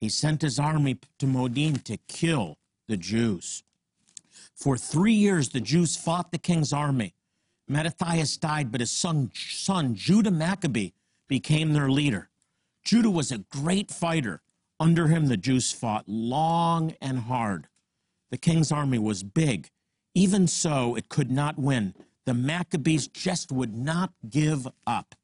He 0.00 0.08
sent 0.08 0.42
his 0.42 0.58
army 0.58 0.98
to 1.18 1.26
Modin 1.26 1.76
to 1.80 1.96
kill 2.08 2.58
the 2.88 2.96
Jews. 2.96 3.62
For 4.54 4.76
three 4.76 5.14
years, 5.14 5.50
the 5.50 5.60
Jews 5.60 5.96
fought 5.96 6.30
the 6.30 6.38
king's 6.38 6.72
army. 6.72 7.14
Mattathias 7.68 8.36
died, 8.36 8.70
but 8.70 8.80
his 8.80 8.90
son, 8.90 9.30
son 9.34 9.94
Judah 9.94 10.30
Maccabee 10.30 10.90
became 11.28 11.72
their 11.72 11.88
leader. 11.88 12.28
Judah 12.84 13.10
was 13.10 13.32
a 13.32 13.38
great 13.38 13.90
fighter. 13.90 14.42
Under 14.80 15.08
him, 15.08 15.26
the 15.26 15.36
Jews 15.36 15.72
fought 15.72 16.04
long 16.08 16.94
and 17.00 17.20
hard. 17.20 17.68
The 18.30 18.38
king's 18.38 18.72
army 18.72 18.98
was 18.98 19.22
big. 19.22 19.70
Even 20.14 20.46
so, 20.46 20.94
it 20.94 21.08
could 21.08 21.30
not 21.30 21.58
win. 21.58 21.94
The 22.26 22.34
Maccabees 22.34 23.08
just 23.08 23.50
would 23.52 23.76
not 23.76 24.12
give 24.28 24.66
up. 24.86 25.14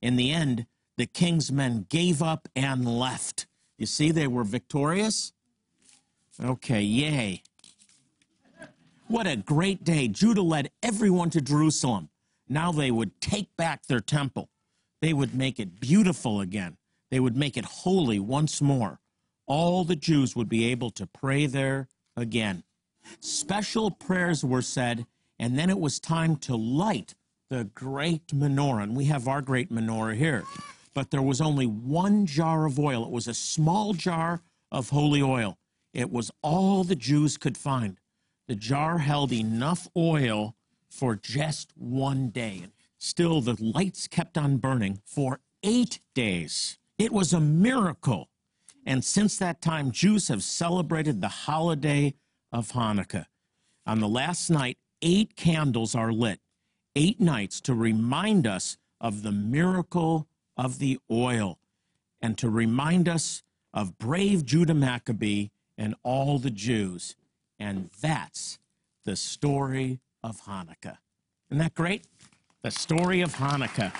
In 0.00 0.16
the 0.16 0.32
end, 0.32 0.66
the 0.96 1.06
king's 1.06 1.52
men 1.52 1.86
gave 1.88 2.22
up 2.22 2.48
and 2.54 2.86
left. 2.98 3.46
You 3.78 3.86
see, 3.86 4.10
they 4.10 4.26
were 4.26 4.44
victorious? 4.44 5.32
Okay, 6.42 6.82
yay. 6.82 7.42
What 9.06 9.26
a 9.26 9.36
great 9.36 9.84
day. 9.84 10.08
Judah 10.08 10.42
led 10.42 10.70
everyone 10.82 11.30
to 11.30 11.40
Jerusalem. 11.40 12.10
Now 12.48 12.72
they 12.72 12.90
would 12.90 13.20
take 13.20 13.56
back 13.56 13.86
their 13.86 14.00
temple. 14.00 14.48
They 15.00 15.12
would 15.12 15.34
make 15.34 15.58
it 15.60 15.80
beautiful 15.80 16.40
again. 16.40 16.76
They 17.10 17.20
would 17.20 17.36
make 17.36 17.56
it 17.56 17.64
holy 17.64 18.18
once 18.18 18.60
more. 18.60 19.00
All 19.46 19.84
the 19.84 19.96
Jews 19.96 20.36
would 20.36 20.48
be 20.48 20.66
able 20.66 20.90
to 20.90 21.06
pray 21.06 21.46
there 21.46 21.88
again. 22.16 22.64
Special 23.20 23.90
prayers 23.90 24.44
were 24.44 24.62
said, 24.62 25.06
and 25.38 25.58
then 25.58 25.70
it 25.70 25.78
was 25.78 25.98
time 25.98 26.36
to 26.36 26.56
light 26.56 27.14
the 27.48 27.64
great 27.64 28.26
menorah. 28.28 28.82
And 28.82 28.96
we 28.96 29.06
have 29.06 29.26
our 29.26 29.40
great 29.40 29.72
menorah 29.72 30.16
here. 30.16 30.44
But 30.92 31.10
there 31.10 31.22
was 31.22 31.40
only 31.40 31.66
one 31.66 32.26
jar 32.26 32.66
of 32.66 32.78
oil. 32.78 33.04
It 33.04 33.10
was 33.10 33.28
a 33.28 33.34
small 33.34 33.94
jar 33.94 34.42
of 34.70 34.90
holy 34.90 35.22
oil. 35.22 35.58
It 35.94 36.10
was 36.10 36.30
all 36.42 36.84
the 36.84 36.96
Jews 36.96 37.36
could 37.38 37.56
find. 37.56 37.98
The 38.48 38.56
jar 38.56 38.98
held 38.98 39.32
enough 39.32 39.88
oil 39.96 40.56
for 40.90 41.16
just 41.16 41.72
one 41.76 42.28
day. 42.28 42.66
Still, 42.98 43.40
the 43.40 43.56
lights 43.60 44.08
kept 44.08 44.36
on 44.36 44.56
burning 44.56 45.00
for 45.04 45.40
eight 45.62 46.00
days. 46.14 46.78
It 46.98 47.12
was 47.12 47.32
a 47.32 47.40
miracle. 47.40 48.28
And 48.84 49.04
since 49.04 49.38
that 49.38 49.60
time, 49.60 49.92
Jews 49.92 50.28
have 50.28 50.42
celebrated 50.42 51.20
the 51.20 51.28
holiday 51.28 52.14
of 52.50 52.72
Hanukkah. 52.72 53.26
On 53.86 54.00
the 54.00 54.08
last 54.08 54.50
night, 54.50 54.78
eight 55.00 55.36
candles 55.36 55.94
are 55.94 56.12
lit, 56.12 56.40
eight 56.96 57.20
nights 57.20 57.60
to 57.62 57.74
remind 57.74 58.46
us 58.46 58.76
of 59.00 59.22
the 59.22 59.32
miracle 59.32 60.26
of 60.56 60.78
the 60.78 60.98
oil 61.10 61.58
and 62.20 62.36
to 62.38 62.50
remind 62.50 63.08
us 63.08 63.42
of 63.72 63.96
brave 63.98 64.44
Judah 64.44 64.74
Maccabee 64.74 65.48
and 65.76 65.94
all 66.02 66.38
the 66.38 66.50
Jews. 66.50 67.14
And 67.60 67.90
that's 68.00 68.58
the 69.04 69.14
story 69.14 70.00
of 70.22 70.42
Hanukkah. 70.42 70.98
Isn't 71.50 71.58
that 71.58 71.74
great? 71.74 72.06
The 72.62 72.70
story 72.72 73.20
of 73.20 73.36
Hanukkah. 73.36 73.92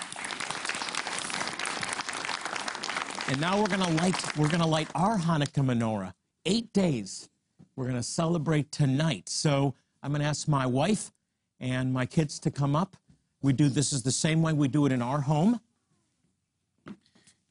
And 3.29 3.39
now 3.39 3.61
we're 3.61 3.67
gonna 3.67 3.91
light 3.91 4.37
we're 4.37 4.49
gonna 4.49 4.65
light 4.65 4.87
our 4.95 5.19
Hanukkah 5.19 5.63
menorah. 5.63 6.13
Eight 6.47 6.73
days. 6.73 7.29
We're 7.75 7.85
gonna 7.85 8.01
celebrate 8.01 8.71
tonight. 8.71 9.29
So 9.29 9.75
I'm 10.01 10.11
gonna 10.11 10.23
ask 10.23 10.47
my 10.47 10.65
wife 10.65 11.11
and 11.59 11.93
my 11.93 12.07
kids 12.07 12.39
to 12.39 12.49
come 12.49 12.75
up. 12.75 12.97
We 13.43 13.53
do 13.53 13.69
this 13.69 13.93
is 13.93 14.01
the 14.01 14.11
same 14.11 14.41
way 14.41 14.53
we 14.53 14.67
do 14.67 14.87
it 14.87 14.91
in 14.91 15.03
our 15.03 15.21
home. 15.21 15.59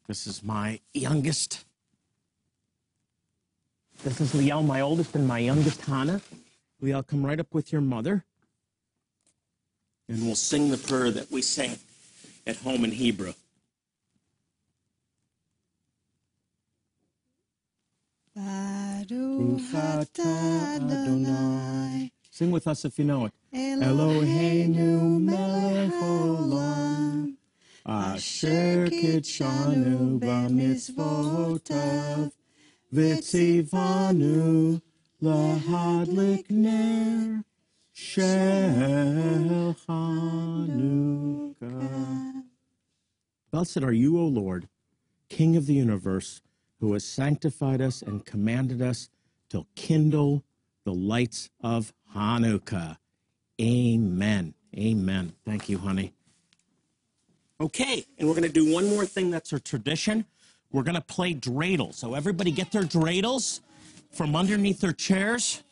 This 0.08 0.26
is 0.26 0.42
my 0.42 0.80
youngest. 0.94 1.64
This 4.02 4.20
is 4.20 4.32
Liel, 4.32 4.66
my 4.66 4.80
oldest, 4.80 5.14
and 5.14 5.28
my 5.28 5.38
youngest, 5.38 5.80
Hannah. 5.82 6.20
Liel, 6.82 7.06
come 7.06 7.24
right 7.24 7.38
up 7.38 7.54
with 7.54 7.70
your 7.70 7.82
mother. 7.82 8.24
And 10.08 10.26
we'll 10.26 10.34
sing 10.34 10.72
the 10.72 10.76
prayer 10.76 11.12
that 11.12 11.30
we 11.30 11.40
sing 11.40 11.78
at 12.48 12.56
home 12.56 12.82
in 12.84 12.90
Hebrew. 12.90 13.34
Adonai. 20.78 22.12
Sing 22.30 22.50
with 22.50 22.66
us 22.68 22.84
if 22.84 22.98
you 22.98 23.04
know 23.04 23.26
it. 23.26 23.32
Eloheinu 23.52 25.20
melech 25.20 25.92
olam. 25.92 27.34
Asher 27.84 28.88
kitshanu 28.88 30.18
b'mitzvotav. 30.20 32.32
Vitzivanu 32.94 34.80
lahadlik 35.22 36.50
ner. 36.50 37.44
Shel 37.92 39.74
Chanukah. 39.86 41.24
Blessed 43.50 43.82
are 43.82 43.92
you, 43.92 44.20
O 44.20 44.26
Lord, 44.26 44.68
King 45.28 45.56
of 45.56 45.66
the 45.66 45.74
universe 45.74 46.40
who 46.80 46.92
has 46.92 47.04
sanctified 47.04 47.80
us 47.80 48.02
and 48.02 48.24
commanded 48.24 48.80
us 48.82 49.08
to 49.50 49.66
kindle 49.74 50.44
the 50.84 50.92
lights 50.92 51.50
of 51.62 51.92
Hanukkah. 52.14 52.98
Amen. 53.60 54.54
Amen. 54.76 55.32
Thank 55.44 55.68
you, 55.68 55.78
honey. 55.78 56.12
Okay, 57.60 58.04
and 58.18 58.28
we're 58.28 58.34
going 58.34 58.44
to 58.44 58.48
do 58.48 58.72
one 58.72 58.88
more 58.88 59.04
thing 59.04 59.30
that's 59.30 59.52
a 59.52 59.58
tradition. 59.58 60.24
We're 60.70 60.84
going 60.84 60.94
to 60.94 61.00
play 61.00 61.34
dreidel. 61.34 61.92
So 61.92 62.14
everybody 62.14 62.52
get 62.52 62.70
their 62.70 62.84
dreidels 62.84 63.60
from 64.12 64.36
underneath 64.36 64.80
their 64.80 64.92
chairs. 64.92 65.64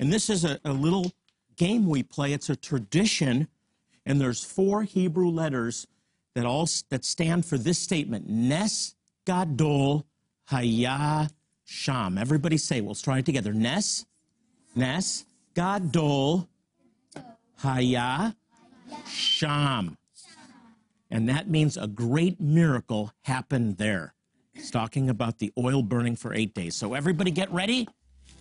And 0.00 0.12
this 0.12 0.28
is 0.28 0.44
a, 0.44 0.58
a 0.64 0.72
little 0.72 1.12
game 1.56 1.86
we 1.88 2.02
play. 2.02 2.32
It's 2.32 2.50
a 2.50 2.56
tradition, 2.56 3.48
and 4.06 4.20
there's 4.20 4.42
four 4.42 4.82
Hebrew 4.82 5.28
letters 5.28 5.86
that 6.34 6.46
all 6.46 6.68
that 6.90 7.04
stand 7.04 7.44
for 7.44 7.58
this 7.58 7.78
statement: 7.78 8.28
Nes 8.28 8.94
Gadol 9.24 10.06
Haya 10.48 11.28
Sham. 11.66 12.16
Everybody 12.16 12.56
say, 12.56 12.80
let's 12.80 13.02
try 13.02 13.18
it 13.18 13.26
together. 13.26 13.52
Nes, 13.52 14.06
Nes, 14.74 15.26
Gadol, 15.54 16.48
Haya, 17.58 18.34
Sham. 19.06 19.98
And 21.10 21.28
that 21.28 21.50
means 21.50 21.76
a 21.76 21.86
great 21.86 22.40
miracle 22.40 23.12
happened 23.22 23.76
there. 23.76 24.14
It's 24.54 24.70
talking 24.70 25.10
about 25.10 25.38
the 25.38 25.52
oil 25.58 25.82
burning 25.82 26.16
for 26.16 26.32
eight 26.32 26.54
days. 26.54 26.74
So 26.74 26.94
everybody 26.94 27.30
get 27.30 27.52
ready 27.52 27.86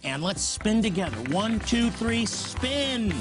and 0.03 0.23
let's 0.23 0.41
spin 0.41 0.81
together. 0.81 1.17
One, 1.33 1.59
two, 1.61 1.89
three, 1.91 2.25
spin. 2.25 3.13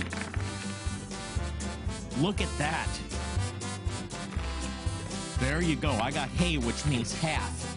Look 2.20 2.40
at 2.40 2.58
that. 2.58 2.88
There 5.40 5.60
you 5.60 5.74
go. 5.74 5.90
I 5.90 6.12
got 6.12 6.28
hay, 6.28 6.56
which 6.56 6.86
means 6.86 7.12
half. 7.20 7.75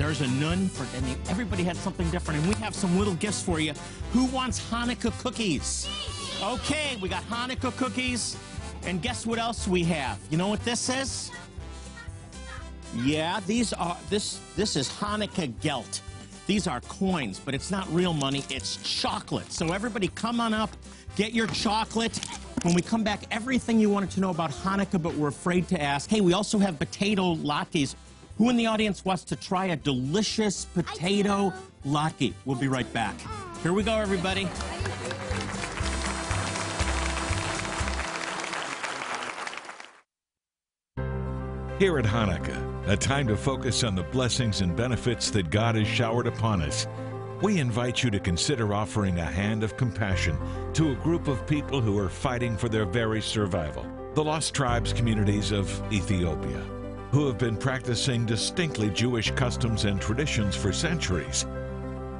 There's 0.00 0.22
a 0.22 0.26
nun 0.28 0.68
for 0.68 0.86
and 0.96 1.06
everybody 1.28 1.62
had 1.62 1.76
something 1.76 2.08
different, 2.10 2.40
and 2.40 2.48
we 2.48 2.54
have 2.62 2.74
some 2.74 2.98
little 2.98 3.14
gifts 3.14 3.42
for 3.42 3.60
you. 3.60 3.74
Who 4.12 4.24
wants 4.26 4.58
Hanukkah 4.70 5.12
cookies? 5.20 5.88
Okay, 6.42 6.96
we 7.02 7.08
got 7.08 7.22
Hanukkah 7.24 7.76
cookies, 7.76 8.36
and 8.84 9.02
guess 9.02 9.26
what 9.26 9.38
else 9.38 9.68
we 9.68 9.84
have? 9.84 10.18
You 10.30 10.38
know 10.38 10.48
what 10.48 10.64
this 10.64 10.88
is? 10.88 11.30
Yeah, 12.96 13.40
these 13.46 13.74
are 13.74 13.96
this 14.08 14.40
this 14.56 14.74
is 14.74 14.88
Hanukkah 14.88 15.52
Gelt. 15.60 16.00
These 16.46 16.66
are 16.66 16.80
coins, 16.80 17.38
but 17.38 17.54
it's 17.54 17.70
not 17.70 17.86
real 17.92 18.14
money, 18.14 18.42
it's 18.48 18.78
chocolate. 18.78 19.52
So 19.52 19.72
everybody 19.72 20.08
come 20.08 20.40
on 20.40 20.54
up, 20.54 20.70
get 21.14 21.34
your 21.34 21.46
chocolate. 21.48 22.18
When 22.62 22.74
we 22.74 22.82
come 22.82 23.04
back, 23.04 23.24
everything 23.30 23.78
you 23.78 23.90
wanted 23.90 24.10
to 24.12 24.20
know 24.20 24.30
about 24.30 24.50
Hanukkah, 24.50 25.00
but 25.00 25.14
we're 25.14 25.28
afraid 25.28 25.68
to 25.68 25.80
ask. 25.80 26.08
Hey, 26.08 26.20
we 26.20 26.32
also 26.32 26.58
have 26.58 26.78
potato 26.78 27.34
latkes. 27.36 27.94
Who 28.40 28.48
in 28.48 28.56
the 28.56 28.68
audience 28.68 29.04
wants 29.04 29.24
to 29.24 29.36
try 29.36 29.66
a 29.66 29.76
delicious 29.76 30.64
potato 30.64 31.52
latke? 31.84 32.32
We'll 32.46 32.56
be 32.56 32.68
right 32.68 32.90
back. 32.90 33.14
Here 33.62 33.74
we 33.74 33.82
go, 33.82 33.92
everybody. 33.98 34.48
Here 41.78 41.98
at 41.98 42.06
Hanukkah, 42.06 42.88
a 42.88 42.96
time 42.96 43.28
to 43.28 43.36
focus 43.36 43.84
on 43.84 43.94
the 43.94 44.04
blessings 44.04 44.62
and 44.62 44.74
benefits 44.74 45.30
that 45.32 45.50
God 45.50 45.74
has 45.74 45.86
showered 45.86 46.26
upon 46.26 46.62
us, 46.62 46.86
we 47.42 47.58
invite 47.58 48.02
you 48.02 48.10
to 48.10 48.18
consider 48.18 48.72
offering 48.72 49.18
a 49.18 49.26
hand 49.26 49.62
of 49.62 49.76
compassion 49.76 50.38
to 50.72 50.92
a 50.92 50.94
group 50.94 51.28
of 51.28 51.46
people 51.46 51.82
who 51.82 51.98
are 51.98 52.08
fighting 52.08 52.56
for 52.56 52.70
their 52.70 52.86
very 52.86 53.20
survival 53.20 53.86
the 54.14 54.24
lost 54.24 54.54
tribes 54.54 54.94
communities 54.94 55.52
of 55.52 55.70
Ethiopia, 55.92 56.79
who 57.10 57.26
have 57.26 57.38
been 57.38 57.56
practicing 57.56 58.24
distinctly 58.24 58.90
Jewish 58.90 59.30
customs 59.32 59.84
and 59.84 60.00
traditions 60.00 60.54
for 60.54 60.72
centuries. 60.72 61.44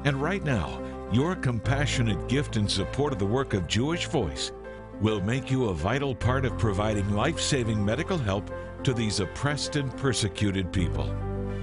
And 0.03 0.21
right 0.21 0.43
now, 0.43 0.81
your 1.11 1.35
compassionate 1.35 2.27
gift 2.27 2.57
in 2.57 2.67
support 2.67 3.13
of 3.13 3.19
the 3.19 3.25
work 3.25 3.53
of 3.53 3.67
Jewish 3.67 4.07
Voice 4.07 4.51
will 4.99 5.21
make 5.21 5.49
you 5.49 5.65
a 5.65 5.73
vital 5.73 6.13
part 6.13 6.45
of 6.45 6.57
providing 6.57 7.09
life 7.11 7.39
saving 7.39 7.83
medical 7.83 8.17
help 8.17 8.49
to 8.83 8.93
these 8.93 9.19
oppressed 9.19 9.75
and 9.75 9.95
persecuted 9.97 10.71
people. 10.71 11.13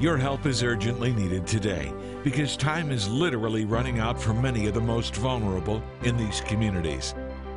Your 0.01 0.17
help 0.17 0.47
is 0.47 0.63
urgently 0.63 1.13
needed 1.13 1.47
today 1.47 1.93
because 2.23 2.57
time 2.57 2.91
is 2.91 3.09
literally 3.09 3.65
running 3.65 3.99
out 3.99 4.21
for 4.21 4.33
many 4.33 4.67
of 4.67 4.75
the 4.75 4.81
most 4.81 5.17
vulnerable 5.17 5.83
in 6.03 6.17
these 6.17 6.41
communities, 6.43 7.15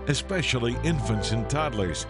especially 0.08 0.76
infants 0.84 1.32
and 1.32 1.50
toddlers. 1.50 2.06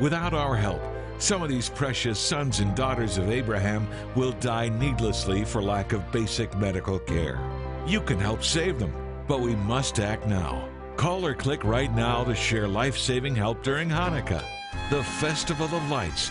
Without 0.00 0.34
our 0.34 0.56
help, 0.56 0.82
some 1.18 1.42
of 1.42 1.48
these 1.48 1.68
precious 1.68 2.18
sons 2.18 2.60
and 2.60 2.74
daughters 2.74 3.18
of 3.18 3.30
Abraham 3.30 3.88
will 4.14 4.32
die 4.32 4.68
needlessly 4.68 5.44
for 5.44 5.62
lack 5.62 5.92
of 5.92 6.10
basic 6.12 6.56
medical 6.56 6.98
care. 6.98 7.40
You 7.86 8.00
can 8.00 8.18
help 8.18 8.44
save 8.44 8.78
them, 8.78 8.94
but 9.28 9.40
we 9.40 9.54
must 9.56 10.00
act 10.00 10.26
now. 10.26 10.68
Call 10.96 11.24
or 11.24 11.34
click 11.34 11.64
right 11.64 11.92
now 11.94 12.24
to 12.24 12.34
share 12.34 12.68
life 12.68 12.98
saving 12.98 13.34
help 13.34 13.62
during 13.62 13.88
Hanukkah, 13.88 14.44
the 14.90 15.02
Festival 15.02 15.66
of 15.66 15.90
Lights 15.90 16.30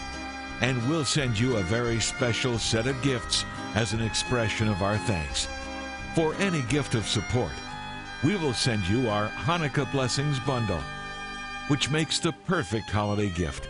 and 0.61 0.88
we'll 0.88 1.05
send 1.05 1.38
you 1.38 1.57
a 1.57 1.63
very 1.63 2.00
special 2.00 2.57
set 2.57 2.87
of 2.87 3.01
gifts 3.01 3.46
as 3.74 3.94
an 3.94 4.01
expression 4.01 4.67
of 4.67 4.81
our 4.81 4.98
thanks. 5.00 5.48
For 6.15 6.35
any 6.35 6.61
gift 6.63 6.94
of 6.96 7.07
support, 7.07 7.51
we 8.24 8.35
will 8.35 8.53
send 8.53 8.87
you 8.87 9.09
our 9.09 9.29
Hanukkah 9.29 9.91
Blessings 9.91 10.39
Bundle, 10.41 10.81
which 11.67 11.89
makes 11.89 12.20
the 12.20 12.31
perfect 12.46 12.89
holiday 12.91 13.29
gift. 13.29 13.67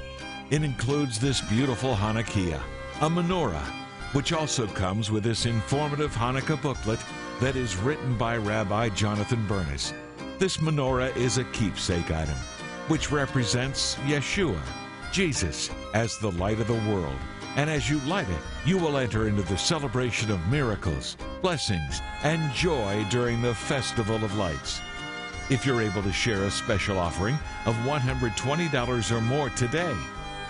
It 0.52 0.64
includes 0.64 1.18
this 1.18 1.40
beautiful 1.40 1.96
Hanukkah, 1.96 2.62
a 3.00 3.10
menorah, 3.10 3.64
which 4.12 4.34
also 4.34 4.68
comes 4.68 5.10
with 5.10 5.24
this 5.24 5.46
informative 5.46 6.14
Hanukkah 6.14 6.62
booklet 6.62 7.00
that 7.40 7.56
is 7.56 7.78
written 7.78 8.18
by 8.18 8.36
Rabbi 8.36 8.90
Jonathan 8.90 9.48
Bernis. 9.48 9.94
This 10.40 10.58
menorah 10.58 11.16
is 11.16 11.38
a 11.38 11.46
keepsake 11.46 12.12
item, 12.12 12.36
which 12.90 13.14
represents 13.14 13.96
Yeshua, 14.06 14.60
Jesus 15.14 15.70
as 15.94 16.18
the 16.18 16.32
light 16.32 16.60
of 16.60 16.68
the 16.68 16.92
world. 16.92 17.16
And 17.56 17.70
as 17.70 17.90
you 17.90 18.00
light 18.00 18.30
it, 18.30 18.42
you 18.66 18.78
will 18.78 18.98
enter 18.98 19.30
into 19.30 19.44
the 19.44 19.58
celebration 19.58 20.32
of 20.32 20.48
miracles, 20.50 21.16
blessings, 21.42 22.02
and 22.24 22.54
joy 22.54 23.06
during 23.10 23.42
the 23.42 23.56
Festival 23.56 24.18
of 24.18 24.36
Lights. 24.36 24.82
If 25.50 25.66
you're 25.66 25.82
able 25.82 26.04
to 26.04 26.12
share 26.12 26.44
a 26.44 26.52
special 26.52 27.00
offering 27.00 27.40
of 27.66 27.76
$120 27.86 29.12
or 29.16 29.22
more 29.22 29.50
today, 29.52 29.96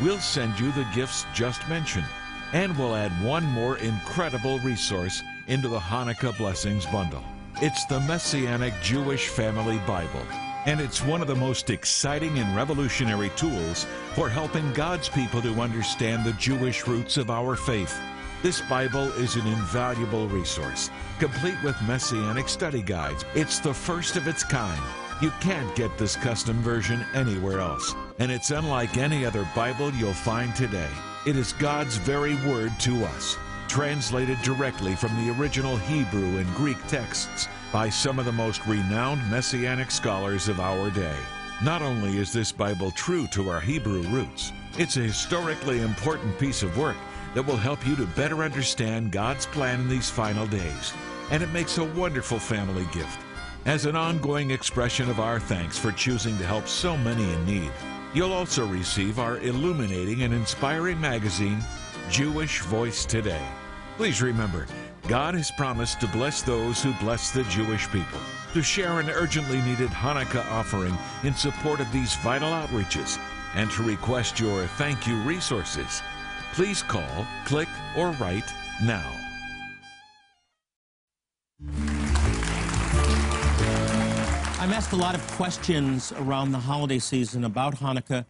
we'll 0.01 0.19
send 0.19 0.59
you 0.59 0.71
the 0.71 0.87
gifts 0.93 1.25
just 1.33 1.67
mentioned, 1.69 2.07
and 2.53 2.77
we'll 2.77 2.95
add 2.95 3.11
one 3.23 3.45
more 3.45 3.77
incredible 3.77 4.59
resource 4.59 5.21
into 5.47 5.67
the 5.67 5.79
Hanukkah 5.79 6.37
Blessings 6.37 6.85
Bundle. 6.87 7.23
It's 7.61 7.85
the 7.85 7.99
Messianic 8.01 8.73
Jewish 8.81 9.27
Family 9.27 9.79
Bible 9.87 10.25
and 10.65 10.79
it's 10.79 11.03
one 11.03 11.21
of 11.21 11.27
the 11.27 11.35
most 11.35 11.69
exciting 11.69 12.37
and 12.37 12.55
revolutionary 12.55 13.31
tools 13.35 13.85
for 14.13 14.29
helping 14.29 14.71
God's 14.73 15.09
people 15.09 15.41
to 15.41 15.59
understand 15.59 16.23
the 16.23 16.33
Jewish 16.33 16.85
roots 16.87 17.17
of 17.17 17.31
our 17.31 17.55
faith. 17.55 17.99
This 18.43 18.61
Bible 18.61 19.11
is 19.13 19.35
an 19.35 19.47
invaluable 19.47 20.27
resource, 20.27 20.89
complete 21.19 21.57
with 21.63 21.81
messianic 21.83 22.47
study 22.47 22.81
guides. 22.81 23.25
It's 23.33 23.59
the 23.59 23.73
first 23.73 24.15
of 24.15 24.27
its 24.27 24.43
kind. 24.43 24.81
You 25.21 25.31
can't 25.41 25.75
get 25.75 25.97
this 25.97 26.15
custom 26.15 26.61
version 26.61 27.05
anywhere 27.13 27.59
else, 27.59 27.93
and 28.21 28.31
it's 28.31 28.51
unlike 28.51 28.97
any 28.97 29.25
other 29.25 29.49
Bible 29.55 29.91
you'll 29.95 30.13
find 30.13 30.55
today. 30.55 30.91
It 31.25 31.35
is 31.35 31.53
God's 31.53 31.97
very 31.97 32.35
word 32.45 32.71
to 32.81 33.03
us, 33.03 33.35
translated 33.67 34.39
directly 34.43 34.95
from 34.95 35.09
the 35.15 35.33
original 35.33 35.75
Hebrew 35.75 36.37
and 36.37 36.53
Greek 36.53 36.77
texts 36.87 37.47
by 37.73 37.89
some 37.89 38.19
of 38.19 38.25
the 38.25 38.31
most 38.31 38.63
renowned 38.67 39.27
messianic 39.31 39.89
scholars 39.89 40.49
of 40.49 40.59
our 40.59 40.91
day. 40.91 41.15
Not 41.63 41.81
only 41.81 42.19
is 42.19 42.31
this 42.31 42.51
Bible 42.51 42.91
true 42.91 43.25
to 43.29 43.49
our 43.49 43.59
Hebrew 43.59 44.03
roots, 44.03 44.53
it's 44.77 44.97
a 44.97 45.01
historically 45.01 45.81
important 45.81 46.37
piece 46.37 46.61
of 46.61 46.77
work 46.77 46.97
that 47.33 47.47
will 47.47 47.57
help 47.57 47.87
you 47.87 47.95
to 47.95 48.05
better 48.05 48.43
understand 48.43 49.11
God's 49.11 49.47
plan 49.47 49.79
in 49.79 49.89
these 49.89 50.11
final 50.11 50.45
days. 50.45 50.93
And 51.31 51.41
it 51.41 51.49
makes 51.49 51.79
a 51.79 51.85
wonderful 51.85 52.37
family 52.37 52.85
gift. 52.93 53.19
As 53.65 53.87
an 53.87 53.95
ongoing 53.95 54.51
expression 54.51 55.09
of 55.09 55.19
our 55.19 55.39
thanks 55.39 55.79
for 55.79 55.91
choosing 55.91 56.37
to 56.37 56.45
help 56.45 56.67
so 56.67 56.95
many 56.95 57.23
in 57.33 57.45
need, 57.47 57.71
you'll 58.13 58.33
also 58.33 58.65
receive 58.65 59.19
our 59.19 59.37
illuminating 59.39 60.23
and 60.23 60.33
inspiring 60.33 60.99
magazine, 60.99 61.63
Jewish 62.09 62.61
Voice 62.61 63.05
Today. 63.05 63.45
Please 63.97 64.21
remember, 64.21 64.67
God 65.07 65.33
has 65.35 65.51
promised 65.51 65.99
to 66.01 66.07
bless 66.07 66.41
those 66.41 66.81
who 66.81 66.93
bless 66.93 67.31
the 67.31 67.43
Jewish 67.43 67.87
people. 67.89 68.19
To 68.53 68.61
share 68.61 68.99
an 68.99 69.09
urgently 69.09 69.61
needed 69.61 69.89
Hanukkah 69.89 70.45
offering 70.51 70.97
in 71.23 71.33
support 71.33 71.79
of 71.79 71.91
these 71.91 72.15
vital 72.15 72.49
outreaches 72.49 73.17
and 73.55 73.71
to 73.71 73.83
request 73.83 74.39
your 74.39 74.65
thank 74.65 75.07
you 75.07 75.15
resources, 75.21 76.01
please 76.53 76.83
call, 76.83 77.25
click, 77.45 77.69
or 77.97 78.11
write 78.11 78.51
now. 78.83 79.11
I'm 84.61 84.73
asked 84.73 84.91
a 84.91 84.95
lot 84.95 85.15
of 85.15 85.27
questions 85.31 86.13
around 86.17 86.51
the 86.51 86.59
holiday 86.59 86.99
season 86.99 87.45
about 87.45 87.77
Hanukkah 87.77 88.25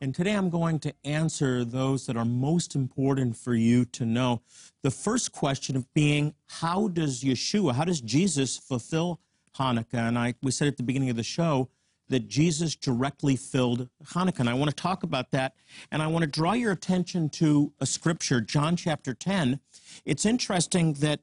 and 0.00 0.14
today 0.14 0.32
I'm 0.32 0.48
going 0.48 0.78
to 0.80 0.94
answer 1.04 1.62
those 1.62 2.06
that 2.06 2.16
are 2.16 2.24
most 2.24 2.74
important 2.74 3.36
for 3.36 3.54
you 3.54 3.84
to 3.86 4.06
know. 4.06 4.40
The 4.82 4.90
first 4.90 5.32
question 5.32 5.76
of 5.76 5.92
being, 5.92 6.34
how 6.46 6.88
does 6.88 7.22
Yeshua, 7.22 7.74
how 7.74 7.84
does 7.84 8.00
Jesus 8.00 8.56
fulfill 8.56 9.20
Hanukkah? 9.58 9.94
And 9.94 10.18
I, 10.18 10.34
we 10.42 10.52
said 10.52 10.68
at 10.68 10.78
the 10.78 10.82
beginning 10.82 11.10
of 11.10 11.16
the 11.16 11.22
show 11.22 11.68
that 12.08 12.28
Jesus 12.28 12.76
directly 12.76 13.36
filled 13.36 13.88
Hanukkah. 14.04 14.40
And 14.40 14.48
I 14.48 14.54
want 14.54 14.70
to 14.70 14.76
talk 14.76 15.02
about 15.02 15.32
that. 15.32 15.54
And 15.90 16.02
I 16.02 16.06
want 16.06 16.22
to 16.22 16.30
draw 16.30 16.52
your 16.52 16.72
attention 16.72 17.28
to 17.30 17.72
a 17.78 17.84
scripture, 17.84 18.40
John 18.40 18.76
chapter 18.76 19.12
10. 19.12 19.60
It's 20.06 20.24
interesting 20.24 20.94
that 20.94 21.20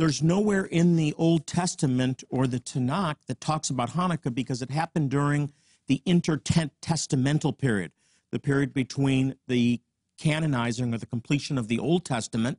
there's 0.00 0.22
nowhere 0.22 0.64
in 0.64 0.96
the 0.96 1.12
Old 1.18 1.46
Testament 1.46 2.24
or 2.30 2.46
the 2.46 2.58
Tanakh 2.58 3.16
that 3.26 3.38
talks 3.38 3.68
about 3.68 3.90
Hanukkah 3.90 4.34
because 4.34 4.62
it 4.62 4.70
happened 4.70 5.10
during 5.10 5.52
the 5.88 6.00
intertestamental 6.06 7.58
period 7.58 7.92
the 8.30 8.38
period 8.38 8.72
between 8.72 9.34
the 9.46 9.78
canonizing 10.16 10.94
or 10.94 10.98
the 10.98 11.04
completion 11.04 11.58
of 11.58 11.68
the 11.68 11.78
Old 11.78 12.06
Testament 12.06 12.58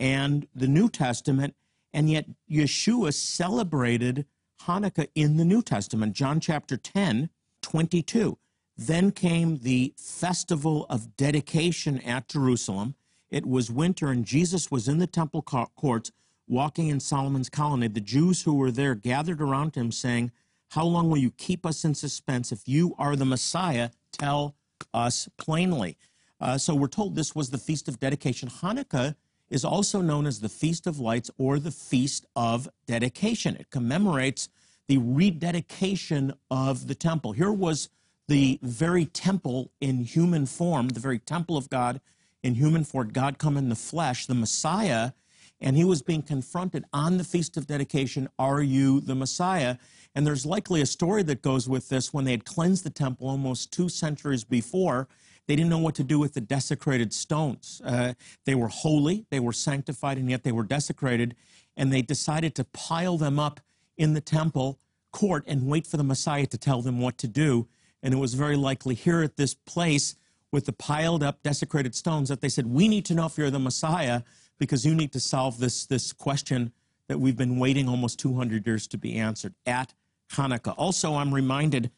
and 0.00 0.46
the 0.54 0.68
New 0.68 0.88
Testament, 0.88 1.54
and 1.92 2.08
yet 2.08 2.24
Yeshua 2.50 3.12
celebrated 3.12 4.24
Hanukkah 4.62 5.08
in 5.14 5.36
the 5.36 5.44
New 5.44 5.60
Testament. 5.60 6.14
John 6.14 6.40
chapter 6.40 6.78
10, 6.78 7.28
22. 7.60 8.38
Then 8.78 9.10
came 9.10 9.58
the 9.58 9.92
festival 9.98 10.86
of 10.88 11.16
dedication 11.16 12.00
at 12.00 12.28
Jerusalem. 12.28 12.94
It 13.28 13.44
was 13.44 13.70
winter, 13.70 14.08
and 14.08 14.24
Jesus 14.24 14.70
was 14.70 14.88
in 14.88 14.98
the 14.98 15.06
temple 15.06 15.42
courts 15.42 16.12
walking 16.48 16.88
in 16.88 17.00
Solomon's 17.00 17.48
colonnade. 17.48 17.94
The 17.94 18.00
Jews 18.00 18.42
who 18.42 18.54
were 18.54 18.70
there 18.70 18.94
gathered 18.94 19.40
around 19.40 19.74
him, 19.74 19.92
saying, 19.92 20.32
How 20.70 20.84
long 20.84 21.10
will 21.10 21.18
you 21.18 21.30
keep 21.30 21.66
us 21.66 21.84
in 21.84 21.94
suspense? 21.94 22.52
If 22.52 22.66
you 22.66 22.94
are 22.98 23.16
the 23.16 23.24
Messiah, 23.24 23.90
tell 24.12 24.54
us 24.92 25.28
plainly. 25.36 25.96
Uh, 26.40 26.58
so 26.58 26.74
we're 26.74 26.86
told 26.88 27.14
this 27.14 27.34
was 27.34 27.50
the 27.50 27.58
Feast 27.58 27.88
of 27.88 27.98
Dedication. 27.98 28.48
Hanukkah 28.48 29.16
is 29.50 29.64
also 29.64 30.00
known 30.00 30.26
as 30.26 30.40
the 30.40 30.48
Feast 30.48 30.86
of 30.86 30.98
Lights 30.98 31.30
or 31.38 31.58
the 31.58 31.70
Feast 31.70 32.26
of 32.36 32.68
Dedication. 32.86 33.56
It 33.56 33.70
commemorates 33.70 34.48
the 34.86 34.98
rededication 34.98 36.32
of 36.50 36.86
the 36.86 36.94
temple. 36.94 37.32
Here 37.32 37.52
was 37.52 37.88
the 38.28 38.58
very 38.62 39.06
temple 39.06 39.72
in 39.80 40.04
human 40.04 40.46
form, 40.46 40.88
the 40.88 41.00
very 41.00 41.18
temple 41.18 41.56
of 41.56 41.70
God 41.70 42.00
in 42.42 42.54
human 42.54 42.84
form, 42.84 43.08
God 43.08 43.38
come 43.38 43.56
in 43.56 43.68
the 43.68 43.74
flesh, 43.74 44.26
the 44.26 44.34
Messiah, 44.34 45.12
and 45.60 45.76
he 45.76 45.84
was 45.84 46.02
being 46.02 46.22
confronted 46.22 46.84
on 46.92 47.18
the 47.18 47.24
Feast 47.24 47.56
of 47.56 47.66
Dedication 47.66 48.28
Are 48.38 48.62
you 48.62 49.00
the 49.00 49.14
Messiah? 49.14 49.76
And 50.14 50.26
there's 50.26 50.46
likely 50.46 50.80
a 50.80 50.86
story 50.86 51.22
that 51.24 51.42
goes 51.42 51.68
with 51.68 51.88
this 51.88 52.12
when 52.12 52.24
they 52.24 52.30
had 52.30 52.44
cleansed 52.44 52.84
the 52.84 52.90
temple 52.90 53.28
almost 53.28 53.72
two 53.72 53.88
centuries 53.88 54.44
before. 54.44 55.08
They 55.46 55.56
didn't 55.56 55.70
know 55.70 55.78
what 55.78 55.94
to 55.96 56.04
do 56.04 56.18
with 56.18 56.34
the 56.34 56.40
desecrated 56.40 57.12
stones. 57.12 57.80
Uh, 57.84 58.14
they 58.44 58.54
were 58.54 58.68
holy, 58.68 59.24
they 59.30 59.40
were 59.40 59.52
sanctified, 59.52 60.18
and 60.18 60.30
yet 60.30 60.44
they 60.44 60.52
were 60.52 60.64
desecrated. 60.64 61.34
And 61.76 61.92
they 61.92 62.02
decided 62.02 62.54
to 62.56 62.64
pile 62.64 63.16
them 63.16 63.38
up 63.38 63.60
in 63.96 64.14
the 64.14 64.20
temple 64.20 64.78
court 65.12 65.44
and 65.46 65.66
wait 65.66 65.86
for 65.86 65.96
the 65.96 66.04
Messiah 66.04 66.46
to 66.46 66.58
tell 66.58 66.82
them 66.82 67.00
what 67.00 67.18
to 67.18 67.28
do. 67.28 67.66
And 68.02 68.12
it 68.14 68.18
was 68.18 68.34
very 68.34 68.56
likely 68.56 68.94
here 68.94 69.22
at 69.22 69.36
this 69.36 69.54
place 69.54 70.16
with 70.52 70.66
the 70.66 70.72
piled 70.72 71.22
up, 71.22 71.42
desecrated 71.42 71.94
stones 71.94 72.28
that 72.28 72.40
they 72.40 72.48
said, 72.48 72.66
We 72.66 72.88
need 72.88 73.04
to 73.06 73.14
know 73.14 73.26
if 73.26 73.36
you're 73.36 73.50
the 73.50 73.58
Messiah 73.58 74.22
because 74.58 74.84
you 74.84 74.94
need 74.94 75.12
to 75.12 75.20
solve 75.20 75.58
this, 75.58 75.86
this 75.86 76.12
question 76.12 76.72
that 77.08 77.18
we've 77.18 77.36
been 77.36 77.58
waiting 77.58 77.88
almost 77.88 78.18
200 78.18 78.66
years 78.66 78.86
to 78.88 78.98
be 78.98 79.16
answered 79.16 79.54
at 79.66 79.94
Hanukkah. 80.32 80.74
Also, 80.76 81.14
I'm 81.14 81.32
reminded 81.32 81.90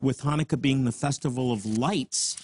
with 0.00 0.22
Hanukkah 0.22 0.60
being 0.60 0.84
the 0.84 0.92
festival 0.92 1.52
of 1.52 1.64
lights 1.64 2.36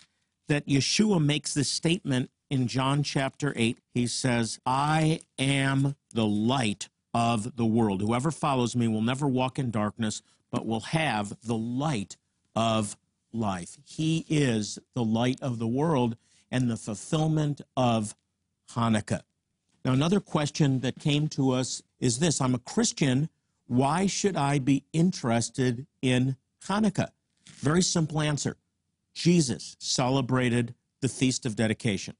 that 0.49 0.67
Yeshua 0.67 1.25
makes 1.25 1.55
this 1.55 1.69
statement 1.69 2.31
in 2.51 2.67
John 2.67 3.03
chapter 3.03 3.53
8. 3.57 3.79
He 3.95 4.07
says, 4.07 4.61
I 4.67 5.21
am 5.39 5.97
the 6.13 6.27
light 6.27 6.89
of 7.15 7.57
the 7.57 7.67
world. 7.67 8.01
Whoever 8.01 8.31
follows 8.31 8.77
me 8.77 8.89
will 8.89 9.03
never 9.03 9.27
walk 9.27 9.59
in 9.59 9.71
darkness, 9.71 10.23
but 10.51 10.67
will 10.67 10.81
have 10.81 11.37
the 11.43 11.57
light 11.57 12.17
of 12.55 12.97
life. 13.33 13.79
He 13.85 14.25
is 14.29 14.79
the 14.95 15.05
light 15.05 15.39
of 15.41 15.59
the 15.59 15.67
world 15.67 16.17
and 16.51 16.71
the 16.71 16.77
fulfillment 16.77 17.63
of 17.77 18.15
Hanukkah. 18.73 19.23
Now, 19.85 19.92
another 19.92 20.21
question 20.21 20.81
that 20.81 21.01
came 21.01 21.29
to 21.29 21.51
us 21.51 21.83
is 21.99 22.18
this 22.18 22.40
I'm 22.40 22.55
a 22.55 22.59
Christian. 22.59 23.29
Why 23.66 24.07
should 24.07 24.37
I 24.37 24.59
be 24.59 24.85
interested 24.92 25.87
in 26.03 26.37
Hanukkah? 26.64 27.09
Very 27.47 27.83
simple 27.83 28.21
answer 28.21 28.57
Jesus 29.14 29.77
celebrated 29.79 30.75
the 31.01 31.09
Feast 31.09 31.47
of 31.47 31.57
Dedication. 31.57 32.14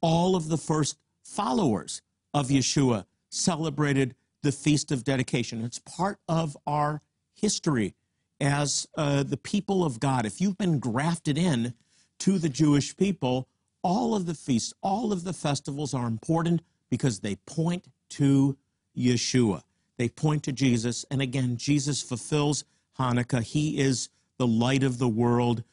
All 0.00 0.36
of 0.36 0.48
the 0.48 0.56
first 0.56 0.98
followers 1.22 2.02
of 2.32 2.48
Yeshua 2.48 3.06
celebrated 3.30 4.14
the 4.42 4.52
Feast 4.52 4.92
of 4.92 5.04
Dedication. 5.04 5.64
It's 5.64 5.78
part 5.78 6.18
of 6.28 6.56
our 6.66 7.00
history 7.34 7.94
as 8.40 8.86
uh, 8.96 9.22
the 9.22 9.36
people 9.36 9.84
of 9.84 9.98
God. 9.98 10.26
If 10.26 10.40
you've 10.40 10.58
been 10.58 10.78
grafted 10.78 11.38
in 11.38 11.74
to 12.20 12.38
the 12.38 12.48
Jewish 12.48 12.96
people, 12.96 13.48
all 13.82 14.14
of 14.14 14.26
the 14.26 14.34
feasts, 14.34 14.72
all 14.82 15.12
of 15.12 15.24
the 15.24 15.32
festivals 15.32 15.94
are 15.94 16.06
important 16.06 16.62
because 16.90 17.20
they 17.20 17.36
point 17.36 17.88
to 18.10 18.56
Yeshua. 18.96 19.62
They 19.96 20.08
point 20.08 20.42
to 20.44 20.52
Jesus. 20.52 21.04
And 21.10 21.22
again, 21.22 21.56
Jesus 21.56 22.02
fulfills 22.02 22.64
Hanukkah. 22.98 23.42
He 23.42 23.78
is 23.78 24.08
the 24.38 24.46
light 24.46 24.82
of 24.82 24.98
the 24.98 25.08
world 25.08 25.64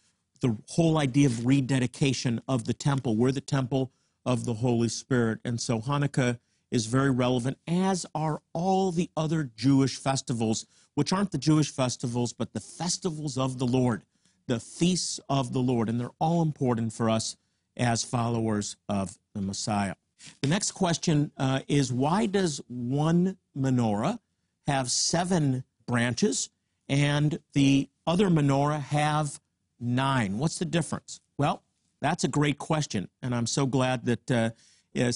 the 0.42 0.58
whole 0.70 0.98
idea 0.98 1.28
of 1.28 1.46
rededication 1.46 2.42
of 2.48 2.66
the 2.66 2.74
temple. 2.74 3.16
We're 3.16 3.32
the 3.32 3.42
temple 3.42 3.92
of 4.26 4.46
the 4.46 4.56
Holy 4.56 4.90
Spirit. 4.90 5.40
And 5.46 5.62
so 5.62 5.80
Hanukkah 5.80 6.40
is 6.70 6.88
very 6.88 7.12
relevant, 7.12 7.58
as 7.68 8.06
are 8.14 8.42
all 8.54 8.92
the 8.92 9.10
other 9.16 9.50
Jewish 9.56 9.98
festivals, 9.98 10.66
which 10.96 11.14
aren't 11.14 11.32
the 11.32 11.38
Jewish 11.38 11.72
festivals, 11.72 12.34
but 12.34 12.54
the 12.54 12.60
festivals 12.60 13.38
of 13.38 13.60
the 13.60 13.68
Lord, 13.68 14.04
the 14.48 14.60
feasts 14.60 15.20
of 15.30 15.54
the 15.54 15.60
Lord. 15.60 15.90
And 15.90 16.00
they're 16.00 16.10
all 16.20 16.42
important 16.42 16.94
for 16.94 17.10
us 17.10 17.38
as 17.78 18.04
followers 18.04 18.78
of 18.90 19.18
the 19.34 19.42
Messiah. 19.42 19.96
The 20.42 20.48
next 20.48 20.72
question 20.72 21.32
uh, 21.38 21.62
is 21.68 21.92
why 21.92 22.26
does 22.26 22.62
one 22.68 23.38
menorah 23.58 24.20
have 24.68 24.92
seven 24.92 25.64
branches 25.88 26.50
and 26.88 27.40
the 27.54 27.90
other 28.06 28.30
menorah 28.30 28.82
have 28.82 29.40
nine. 29.80 30.38
What's 30.38 30.60
the 30.60 30.66
difference? 30.66 31.20
Well, 31.38 31.64
that's 32.02 32.24
a 32.24 32.28
great 32.28 32.58
question, 32.58 33.10
and 33.22 33.34
I'm 33.34 33.48
so 33.48 33.66
glad 33.66 34.06
that 34.06 34.32
uh, 34.32 35.12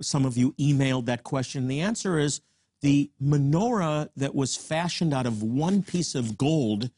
some 0.00 0.24
of 0.24 0.36
you 0.36 0.52
emailed 0.52 1.06
that 1.06 1.24
question. 1.24 1.68
The 1.68 1.80
answer 1.80 2.18
is 2.18 2.40
the 2.80 3.10
menorah 3.22 4.08
that 4.16 4.34
was 4.34 4.56
fashioned 4.56 5.12
out 5.12 5.26
of 5.26 5.42
one 5.42 5.82
piece 5.82 6.14
of 6.14 6.38
gold 6.38 6.90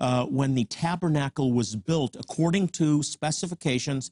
uh, 0.00 0.24
when 0.26 0.54
the 0.54 0.64
tabernacle 0.64 1.52
was 1.52 1.76
built, 1.76 2.16
according 2.16 2.68
to 2.68 3.02
specifications 3.02 4.10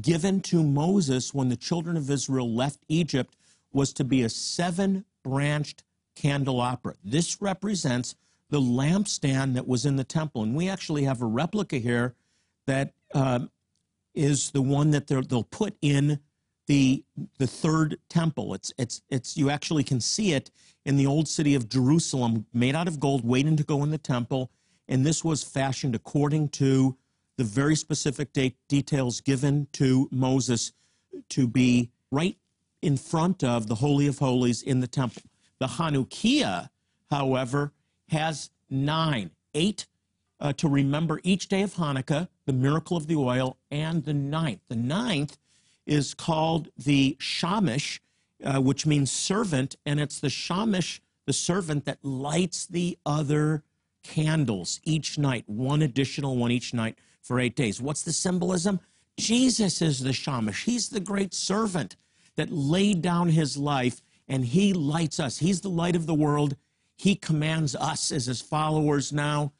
given 0.00 0.40
to 0.40 0.62
Moses 0.62 1.32
when 1.32 1.48
the 1.48 1.56
children 1.56 1.96
of 1.96 2.10
Israel 2.10 2.52
left 2.52 2.80
Egypt, 2.88 3.36
was 3.72 3.92
to 3.94 4.04
be 4.04 4.22
a 4.22 4.28
seven 4.28 5.04
branched 5.22 5.82
candelabra. 6.14 6.94
This 7.02 7.40
represents 7.42 8.14
the 8.50 8.60
lampstand 8.60 9.54
that 9.54 9.66
was 9.66 9.84
in 9.84 9.96
the 9.96 10.04
temple. 10.04 10.42
And 10.42 10.54
we 10.54 10.68
actually 10.68 11.04
have 11.04 11.22
a 11.22 11.26
replica 11.26 11.78
here 11.78 12.14
that 12.66 12.94
um, 13.14 13.50
is 14.14 14.50
the 14.52 14.62
one 14.62 14.90
that 14.92 15.06
they'll 15.08 15.42
put 15.42 15.76
in 15.82 16.20
the 16.66 17.04
the 17.38 17.46
third 17.46 17.98
temple. 18.08 18.54
It's 18.54 18.72
it's 18.78 19.02
it's 19.10 19.36
you 19.36 19.50
actually 19.50 19.84
can 19.84 20.00
see 20.00 20.32
it 20.32 20.50
in 20.84 20.96
the 20.96 21.06
old 21.06 21.28
city 21.28 21.54
of 21.54 21.68
Jerusalem, 21.68 22.46
made 22.52 22.74
out 22.74 22.88
of 22.88 23.00
gold, 23.00 23.24
waiting 23.24 23.56
to 23.56 23.64
go 23.64 23.82
in 23.82 23.90
the 23.90 23.98
temple. 23.98 24.50
And 24.88 25.04
this 25.04 25.24
was 25.24 25.42
fashioned 25.42 25.94
according 25.94 26.50
to 26.50 26.96
the 27.36 27.44
very 27.44 27.76
specific 27.76 28.32
de- 28.32 28.56
details 28.68 29.20
given 29.20 29.66
to 29.72 30.08
Moses 30.10 30.72
to 31.30 31.46
be 31.48 31.90
right 32.10 32.36
in 32.82 32.96
front 32.96 33.42
of 33.42 33.66
the 33.66 33.76
Holy 33.76 34.06
of 34.06 34.18
Holies 34.18 34.62
in 34.62 34.80
the 34.80 34.86
temple. 34.86 35.22
The 35.58 35.66
Hanukkiah, 35.66 36.68
however, 37.10 37.72
has 38.08 38.50
nine, 38.70 39.30
eight 39.54 39.86
uh, 40.40 40.52
to 40.54 40.68
remember 40.68 41.20
each 41.22 41.48
day 41.48 41.62
of 41.62 41.74
Hanukkah, 41.74 42.28
the 42.46 42.52
miracle 42.52 42.96
of 42.96 43.06
the 43.06 43.16
oil, 43.16 43.56
and 43.70 44.04
the 44.04 44.14
ninth. 44.14 44.60
The 44.68 44.76
ninth 44.76 45.38
is 45.86 46.14
called 46.14 46.68
the 46.76 47.16
Shamash, 47.18 48.00
uh, 48.44 48.60
which 48.60 48.84
means 48.84 49.10
servant, 49.10 49.76
and 49.86 50.00
it's 50.00 50.20
the 50.20 50.30
Shamash, 50.30 51.00
the 51.26 51.32
servant, 51.32 51.84
that 51.86 52.04
lights 52.04 52.66
the 52.66 52.98
other 53.06 53.62
candles 54.02 54.80
each 54.84 55.16
night, 55.16 55.44
one 55.46 55.80
additional 55.80 56.36
one 56.36 56.50
each 56.50 56.74
night 56.74 56.98
for 57.24 57.40
eight 57.40 57.56
days. 57.56 57.82
What's 57.82 58.02
the 58.02 58.12
symbolism? 58.12 58.78
Jesus 59.18 59.82
is 59.82 59.98
the 59.98 60.12
shamash. 60.12 60.64
He's 60.64 60.90
the 60.90 61.00
great 61.00 61.34
servant 61.34 61.96
that 62.36 62.52
laid 62.52 63.02
down 63.02 63.30
his 63.30 63.56
life 63.56 64.00
and 64.28 64.44
he 64.44 64.72
lights 64.72 65.18
us. 65.18 65.38
He's 65.38 65.60
the 65.60 65.68
light 65.68 65.96
of 65.96 66.06
the 66.06 66.14
world 66.14 66.56
he 66.96 67.14
commands 67.14 67.74
us 67.74 68.12
as 68.12 68.26
his 68.26 68.40
followers 68.40 69.12
now, 69.12 69.52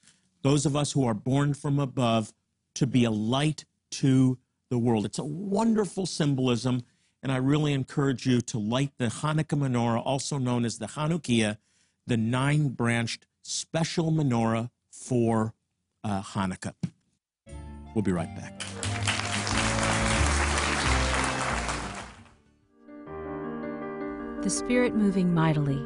those 0.43 0.67
of 0.67 0.77
us 0.77 0.93
who 0.93 1.07
are 1.07 1.15
born 1.15 1.55
from 1.55 1.79
above, 1.79 2.33
to 2.75 2.87
be 2.87 3.05
a 3.05 3.11
light 3.11 3.65
to 3.91 4.39
the 4.71 4.79
world. 4.79 5.05
It's 5.05 5.19
a 5.19 5.25
wonderful 5.25 6.07
symbolism, 6.07 6.83
and 7.23 7.31
I 7.31 7.37
really 7.37 7.73
encourage 7.73 8.27
you 8.27 8.41
to 8.43 8.59
light 8.59 8.93
the 8.99 9.07
Hanukkah 9.07 9.59
menorah, 9.59 10.03
also 10.05 10.39
known 10.39 10.65
as 10.65 10.79
the 10.79 10.87
Hanukkiah, 10.87 11.59
the 12.07 12.17
nine 12.17 12.69
branched 12.69 13.27
special 13.43 14.11
menorah 14.11 14.71
for 14.91 15.55
uh, 16.03 16.23
Hanukkah. 16.23 16.75
We'll 17.95 18.03
be 18.03 18.13
right 18.13 18.35
back. 18.37 18.61
The 24.43 24.51
Spirit 24.51 24.95
moving 24.95 25.33
mightily, 25.33 25.81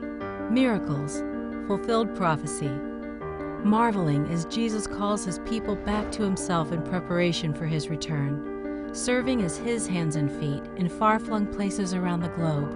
miracles, 0.51 1.23
fulfilled 1.69 2.17
prophecy, 2.17 2.71
marveling 3.63 4.27
as 4.33 4.47
Jesus 4.47 4.87
calls 4.87 5.25
his 5.25 5.39
people 5.41 5.77
back 5.77 6.11
to 6.13 6.23
himself 6.23 6.73
in 6.73 6.83
preparation 6.83 7.55
for 7.55 7.67
his 7.67 7.89
return, 7.89 8.91
serving 8.93 9.43
as 9.43 9.59
his 9.59 9.87
hands 9.87 10.17
and 10.17 10.31
feet 10.31 10.63
in 10.77 10.89
far 10.89 11.19
flung 11.19 11.47
places 11.47 11.95
around 11.95 12.21
the 12.21 12.29
globe. 12.31 12.75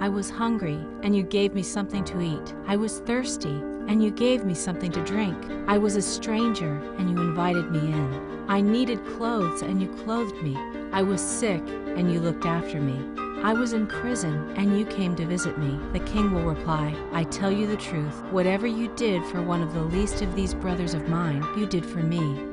I 0.00 0.08
was 0.08 0.30
hungry, 0.30 0.78
and 1.02 1.14
you 1.14 1.22
gave 1.22 1.54
me 1.54 1.62
something 1.62 2.02
to 2.04 2.20
eat. 2.20 2.54
I 2.66 2.76
was 2.76 3.00
thirsty, 3.00 3.62
and 3.90 4.04
you 4.04 4.12
gave 4.12 4.44
me 4.44 4.54
something 4.54 4.92
to 4.92 5.04
drink. 5.04 5.36
I 5.66 5.76
was 5.76 5.96
a 5.96 6.02
stranger, 6.02 6.80
and 6.96 7.10
you 7.10 7.20
invited 7.20 7.72
me 7.72 7.80
in. 7.80 8.44
I 8.48 8.60
needed 8.60 9.04
clothes, 9.04 9.62
and 9.62 9.82
you 9.82 9.88
clothed 10.04 10.40
me. 10.44 10.56
I 10.92 11.02
was 11.02 11.20
sick, 11.20 11.60
and 11.66 12.10
you 12.10 12.20
looked 12.20 12.46
after 12.46 12.80
me. 12.80 13.04
I 13.42 13.52
was 13.52 13.72
in 13.72 13.88
prison, 13.88 14.54
and 14.56 14.78
you 14.78 14.86
came 14.86 15.16
to 15.16 15.26
visit 15.26 15.58
me. 15.58 15.76
The 15.92 16.06
king 16.06 16.32
will 16.32 16.44
reply, 16.44 16.94
I 17.10 17.24
tell 17.24 17.50
you 17.50 17.66
the 17.66 17.76
truth. 17.76 18.22
Whatever 18.30 18.68
you 18.68 18.94
did 18.94 19.24
for 19.24 19.42
one 19.42 19.60
of 19.60 19.74
the 19.74 19.82
least 19.82 20.22
of 20.22 20.36
these 20.36 20.54
brothers 20.54 20.94
of 20.94 21.08
mine, 21.08 21.44
you 21.58 21.66
did 21.66 21.84
for 21.84 21.98
me. 21.98 22.46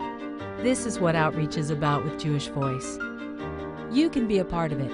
This 0.63 0.88
is 0.88 1.00
what 1.00 1.15
outreach 1.15 1.56
is 1.56 1.69
about 1.69 2.04
with 2.04 2.19
Jewish 2.19 2.47
Voice. 2.47 2.97
You 3.91 4.10
can 4.10 4.28
be 4.28 4.39
a 4.39 4.45
part 4.45 4.71
of 4.71 4.80
it. 4.80 4.91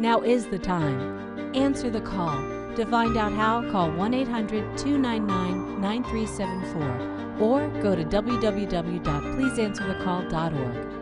Now 0.00 0.22
is 0.22 0.46
the 0.48 0.58
time. 0.58 1.54
Answer 1.54 1.88
the 1.88 2.00
call. 2.00 2.57
To 2.78 2.86
find 2.86 3.16
out 3.16 3.32
how, 3.32 3.68
call 3.72 3.90
1 3.90 4.14
800 4.14 4.78
299 4.78 5.80
9374 5.80 7.40
or 7.40 7.66
go 7.82 7.96
to 7.96 8.04
www.pleaseanswerthecall.org. 8.04 10.97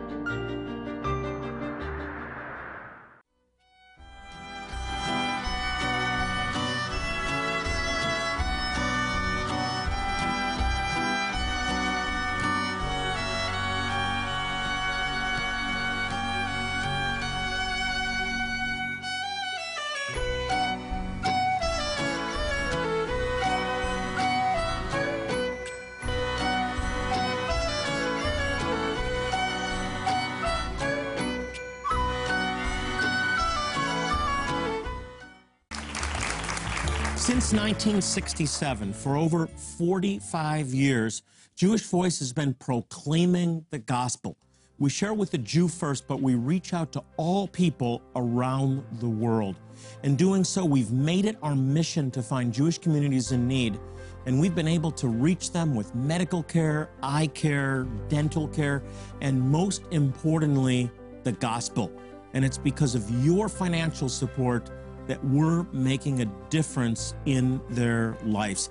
Since 37.27 37.51
1967, 37.51 38.93
for 38.93 39.17
over 39.17 39.47
45 39.47 40.73
years, 40.73 41.23
Jewish 41.57 41.81
Voice 41.81 42.19
has 42.19 42.31
been 42.31 42.53
proclaiming 42.53 43.65
the 43.69 43.79
gospel. 43.79 44.37
We 44.79 44.89
share 44.89 45.13
with 45.13 45.31
the 45.31 45.37
Jew 45.37 45.67
first, 45.67 46.07
but 46.07 46.21
we 46.21 46.35
reach 46.35 46.73
out 46.73 46.93
to 46.93 47.03
all 47.17 47.49
people 47.49 48.01
around 48.15 48.81
the 49.01 49.09
world. 49.09 49.59
In 50.03 50.15
doing 50.15 50.45
so, 50.45 50.63
we've 50.63 50.93
made 50.93 51.25
it 51.25 51.37
our 51.43 51.53
mission 51.53 52.11
to 52.11 52.23
find 52.23 52.53
Jewish 52.53 52.77
communities 52.77 53.33
in 53.33 53.45
need, 53.45 53.77
and 54.25 54.39
we've 54.39 54.55
been 54.55 54.65
able 54.65 54.91
to 54.91 55.09
reach 55.09 55.51
them 55.51 55.75
with 55.75 55.93
medical 55.95 56.43
care, 56.43 56.91
eye 57.03 57.27
care, 57.27 57.87
dental 58.07 58.47
care, 58.47 58.83
and 59.19 59.37
most 59.37 59.81
importantly, 59.91 60.89
the 61.23 61.33
gospel. 61.33 61.91
And 62.33 62.45
it's 62.45 62.57
because 62.57 62.95
of 62.95 63.11
your 63.21 63.49
financial 63.49 64.07
support 64.07 64.71
that 65.07 65.23
we're 65.23 65.63
making 65.71 66.21
a 66.21 66.25
difference 66.49 67.13
in 67.25 67.59
their 67.69 68.17
lives. 68.23 68.69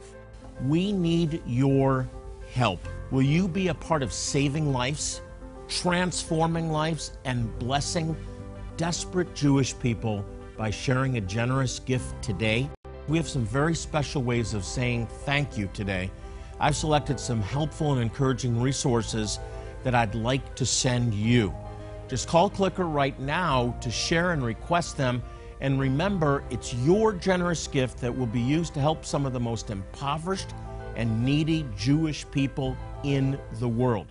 We 0.64 0.92
need 0.92 1.42
your 1.46 2.08
help. 2.52 2.80
Will 3.10 3.22
you 3.22 3.48
be 3.48 3.68
a 3.68 3.74
part 3.74 4.02
of 4.02 4.12
saving 4.12 4.72
lives, 4.72 5.20
transforming 5.68 6.70
lives, 6.70 7.16
and 7.24 7.56
blessing 7.58 8.16
desperate 8.76 9.34
Jewish 9.34 9.78
people 9.78 10.24
by 10.56 10.70
sharing 10.70 11.16
a 11.16 11.20
generous 11.20 11.78
gift 11.78 12.22
today? 12.22 12.68
We 13.08 13.16
have 13.16 13.28
some 13.28 13.44
very 13.44 13.74
special 13.74 14.22
ways 14.22 14.54
of 14.54 14.64
saying 14.64 15.06
thank 15.24 15.56
you 15.56 15.68
today. 15.72 16.10
I've 16.58 16.76
selected 16.76 17.20
some 17.20 17.40
helpful 17.40 17.92
and 17.92 18.02
encouraging 18.02 18.60
resources 18.60 19.38
that 19.84 19.94
I'd 19.94 20.14
like 20.14 20.54
to 20.56 20.66
send 20.66 21.14
you. 21.14 21.54
Just 22.08 22.28
call 22.28 22.50
Clicker 22.50 22.86
right 22.86 23.18
now 23.20 23.76
to 23.80 23.90
share 23.90 24.32
and 24.32 24.44
request 24.44 24.96
them 24.96 25.22
and 25.60 25.80
remember, 25.80 26.44
it's 26.50 26.74
your 26.74 27.12
generous 27.12 27.66
gift 27.66 27.98
that 28.00 28.16
will 28.16 28.26
be 28.26 28.40
used 28.40 28.74
to 28.74 28.80
help 28.80 29.04
some 29.04 29.26
of 29.26 29.32
the 29.32 29.40
most 29.40 29.70
impoverished 29.70 30.54
and 30.96 31.24
needy 31.24 31.66
Jewish 31.76 32.28
people 32.30 32.76
in 33.04 33.38
the 33.60 33.68
world. 33.68 34.06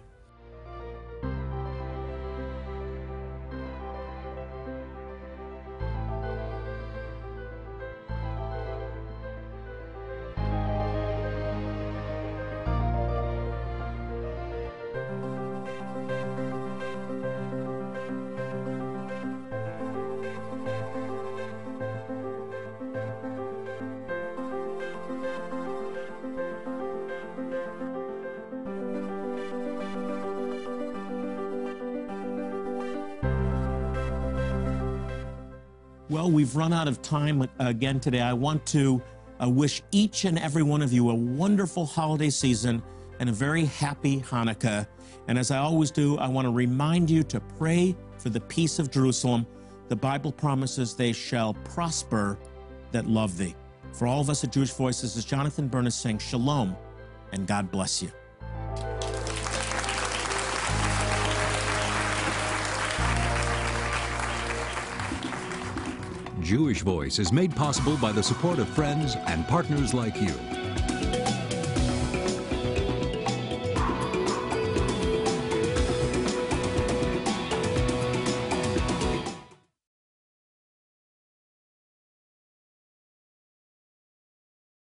Well, 36.15 36.31
we've 36.31 36.55
run 36.55 36.71
out 36.71 36.87
of 36.87 37.01
time 37.01 37.45
again 37.59 37.99
today. 37.99 38.21
I 38.21 38.31
want 38.31 38.65
to 38.67 39.01
uh, 39.43 39.49
wish 39.49 39.81
each 39.91 40.23
and 40.23 40.39
every 40.39 40.63
one 40.63 40.81
of 40.81 40.93
you 40.93 41.09
a 41.09 41.13
wonderful 41.13 41.85
holiday 41.85 42.29
season 42.29 42.81
and 43.19 43.29
a 43.29 43.33
very 43.33 43.65
happy 43.65 44.21
Hanukkah. 44.21 44.87
And 45.27 45.37
as 45.37 45.51
I 45.51 45.57
always 45.57 45.91
do, 45.91 46.17
I 46.17 46.29
want 46.29 46.45
to 46.45 46.51
remind 46.51 47.09
you 47.09 47.21
to 47.23 47.41
pray 47.41 47.97
for 48.17 48.29
the 48.29 48.39
peace 48.39 48.79
of 48.79 48.89
Jerusalem. 48.91 49.45
The 49.89 49.97
Bible 49.97 50.31
promises 50.31 50.95
they 50.95 51.11
shall 51.11 51.53
prosper 51.53 52.39
that 52.93 53.07
love 53.07 53.37
thee. 53.37 53.53
For 53.91 54.07
all 54.07 54.21
of 54.21 54.29
us 54.29 54.41
at 54.45 54.53
Jewish 54.53 54.71
Voices, 54.71 55.17
is 55.17 55.25
Jonathan 55.25 55.67
Bernis 55.67 55.95
saying 55.95 56.19
shalom 56.19 56.77
and 57.33 57.45
God 57.45 57.69
bless 57.69 58.01
you. 58.01 58.09
Jewish 66.45 66.83
Voice 66.83 67.17
is 67.17 67.33
made 67.33 67.55
possible 67.55 67.97
by 67.97 68.11
the 68.11 68.21
support 68.21 68.59
of 68.59 68.69
friends 68.69 69.15
and 69.25 69.47
partners 69.47 69.95
like 69.95 70.21
you. 70.21 70.64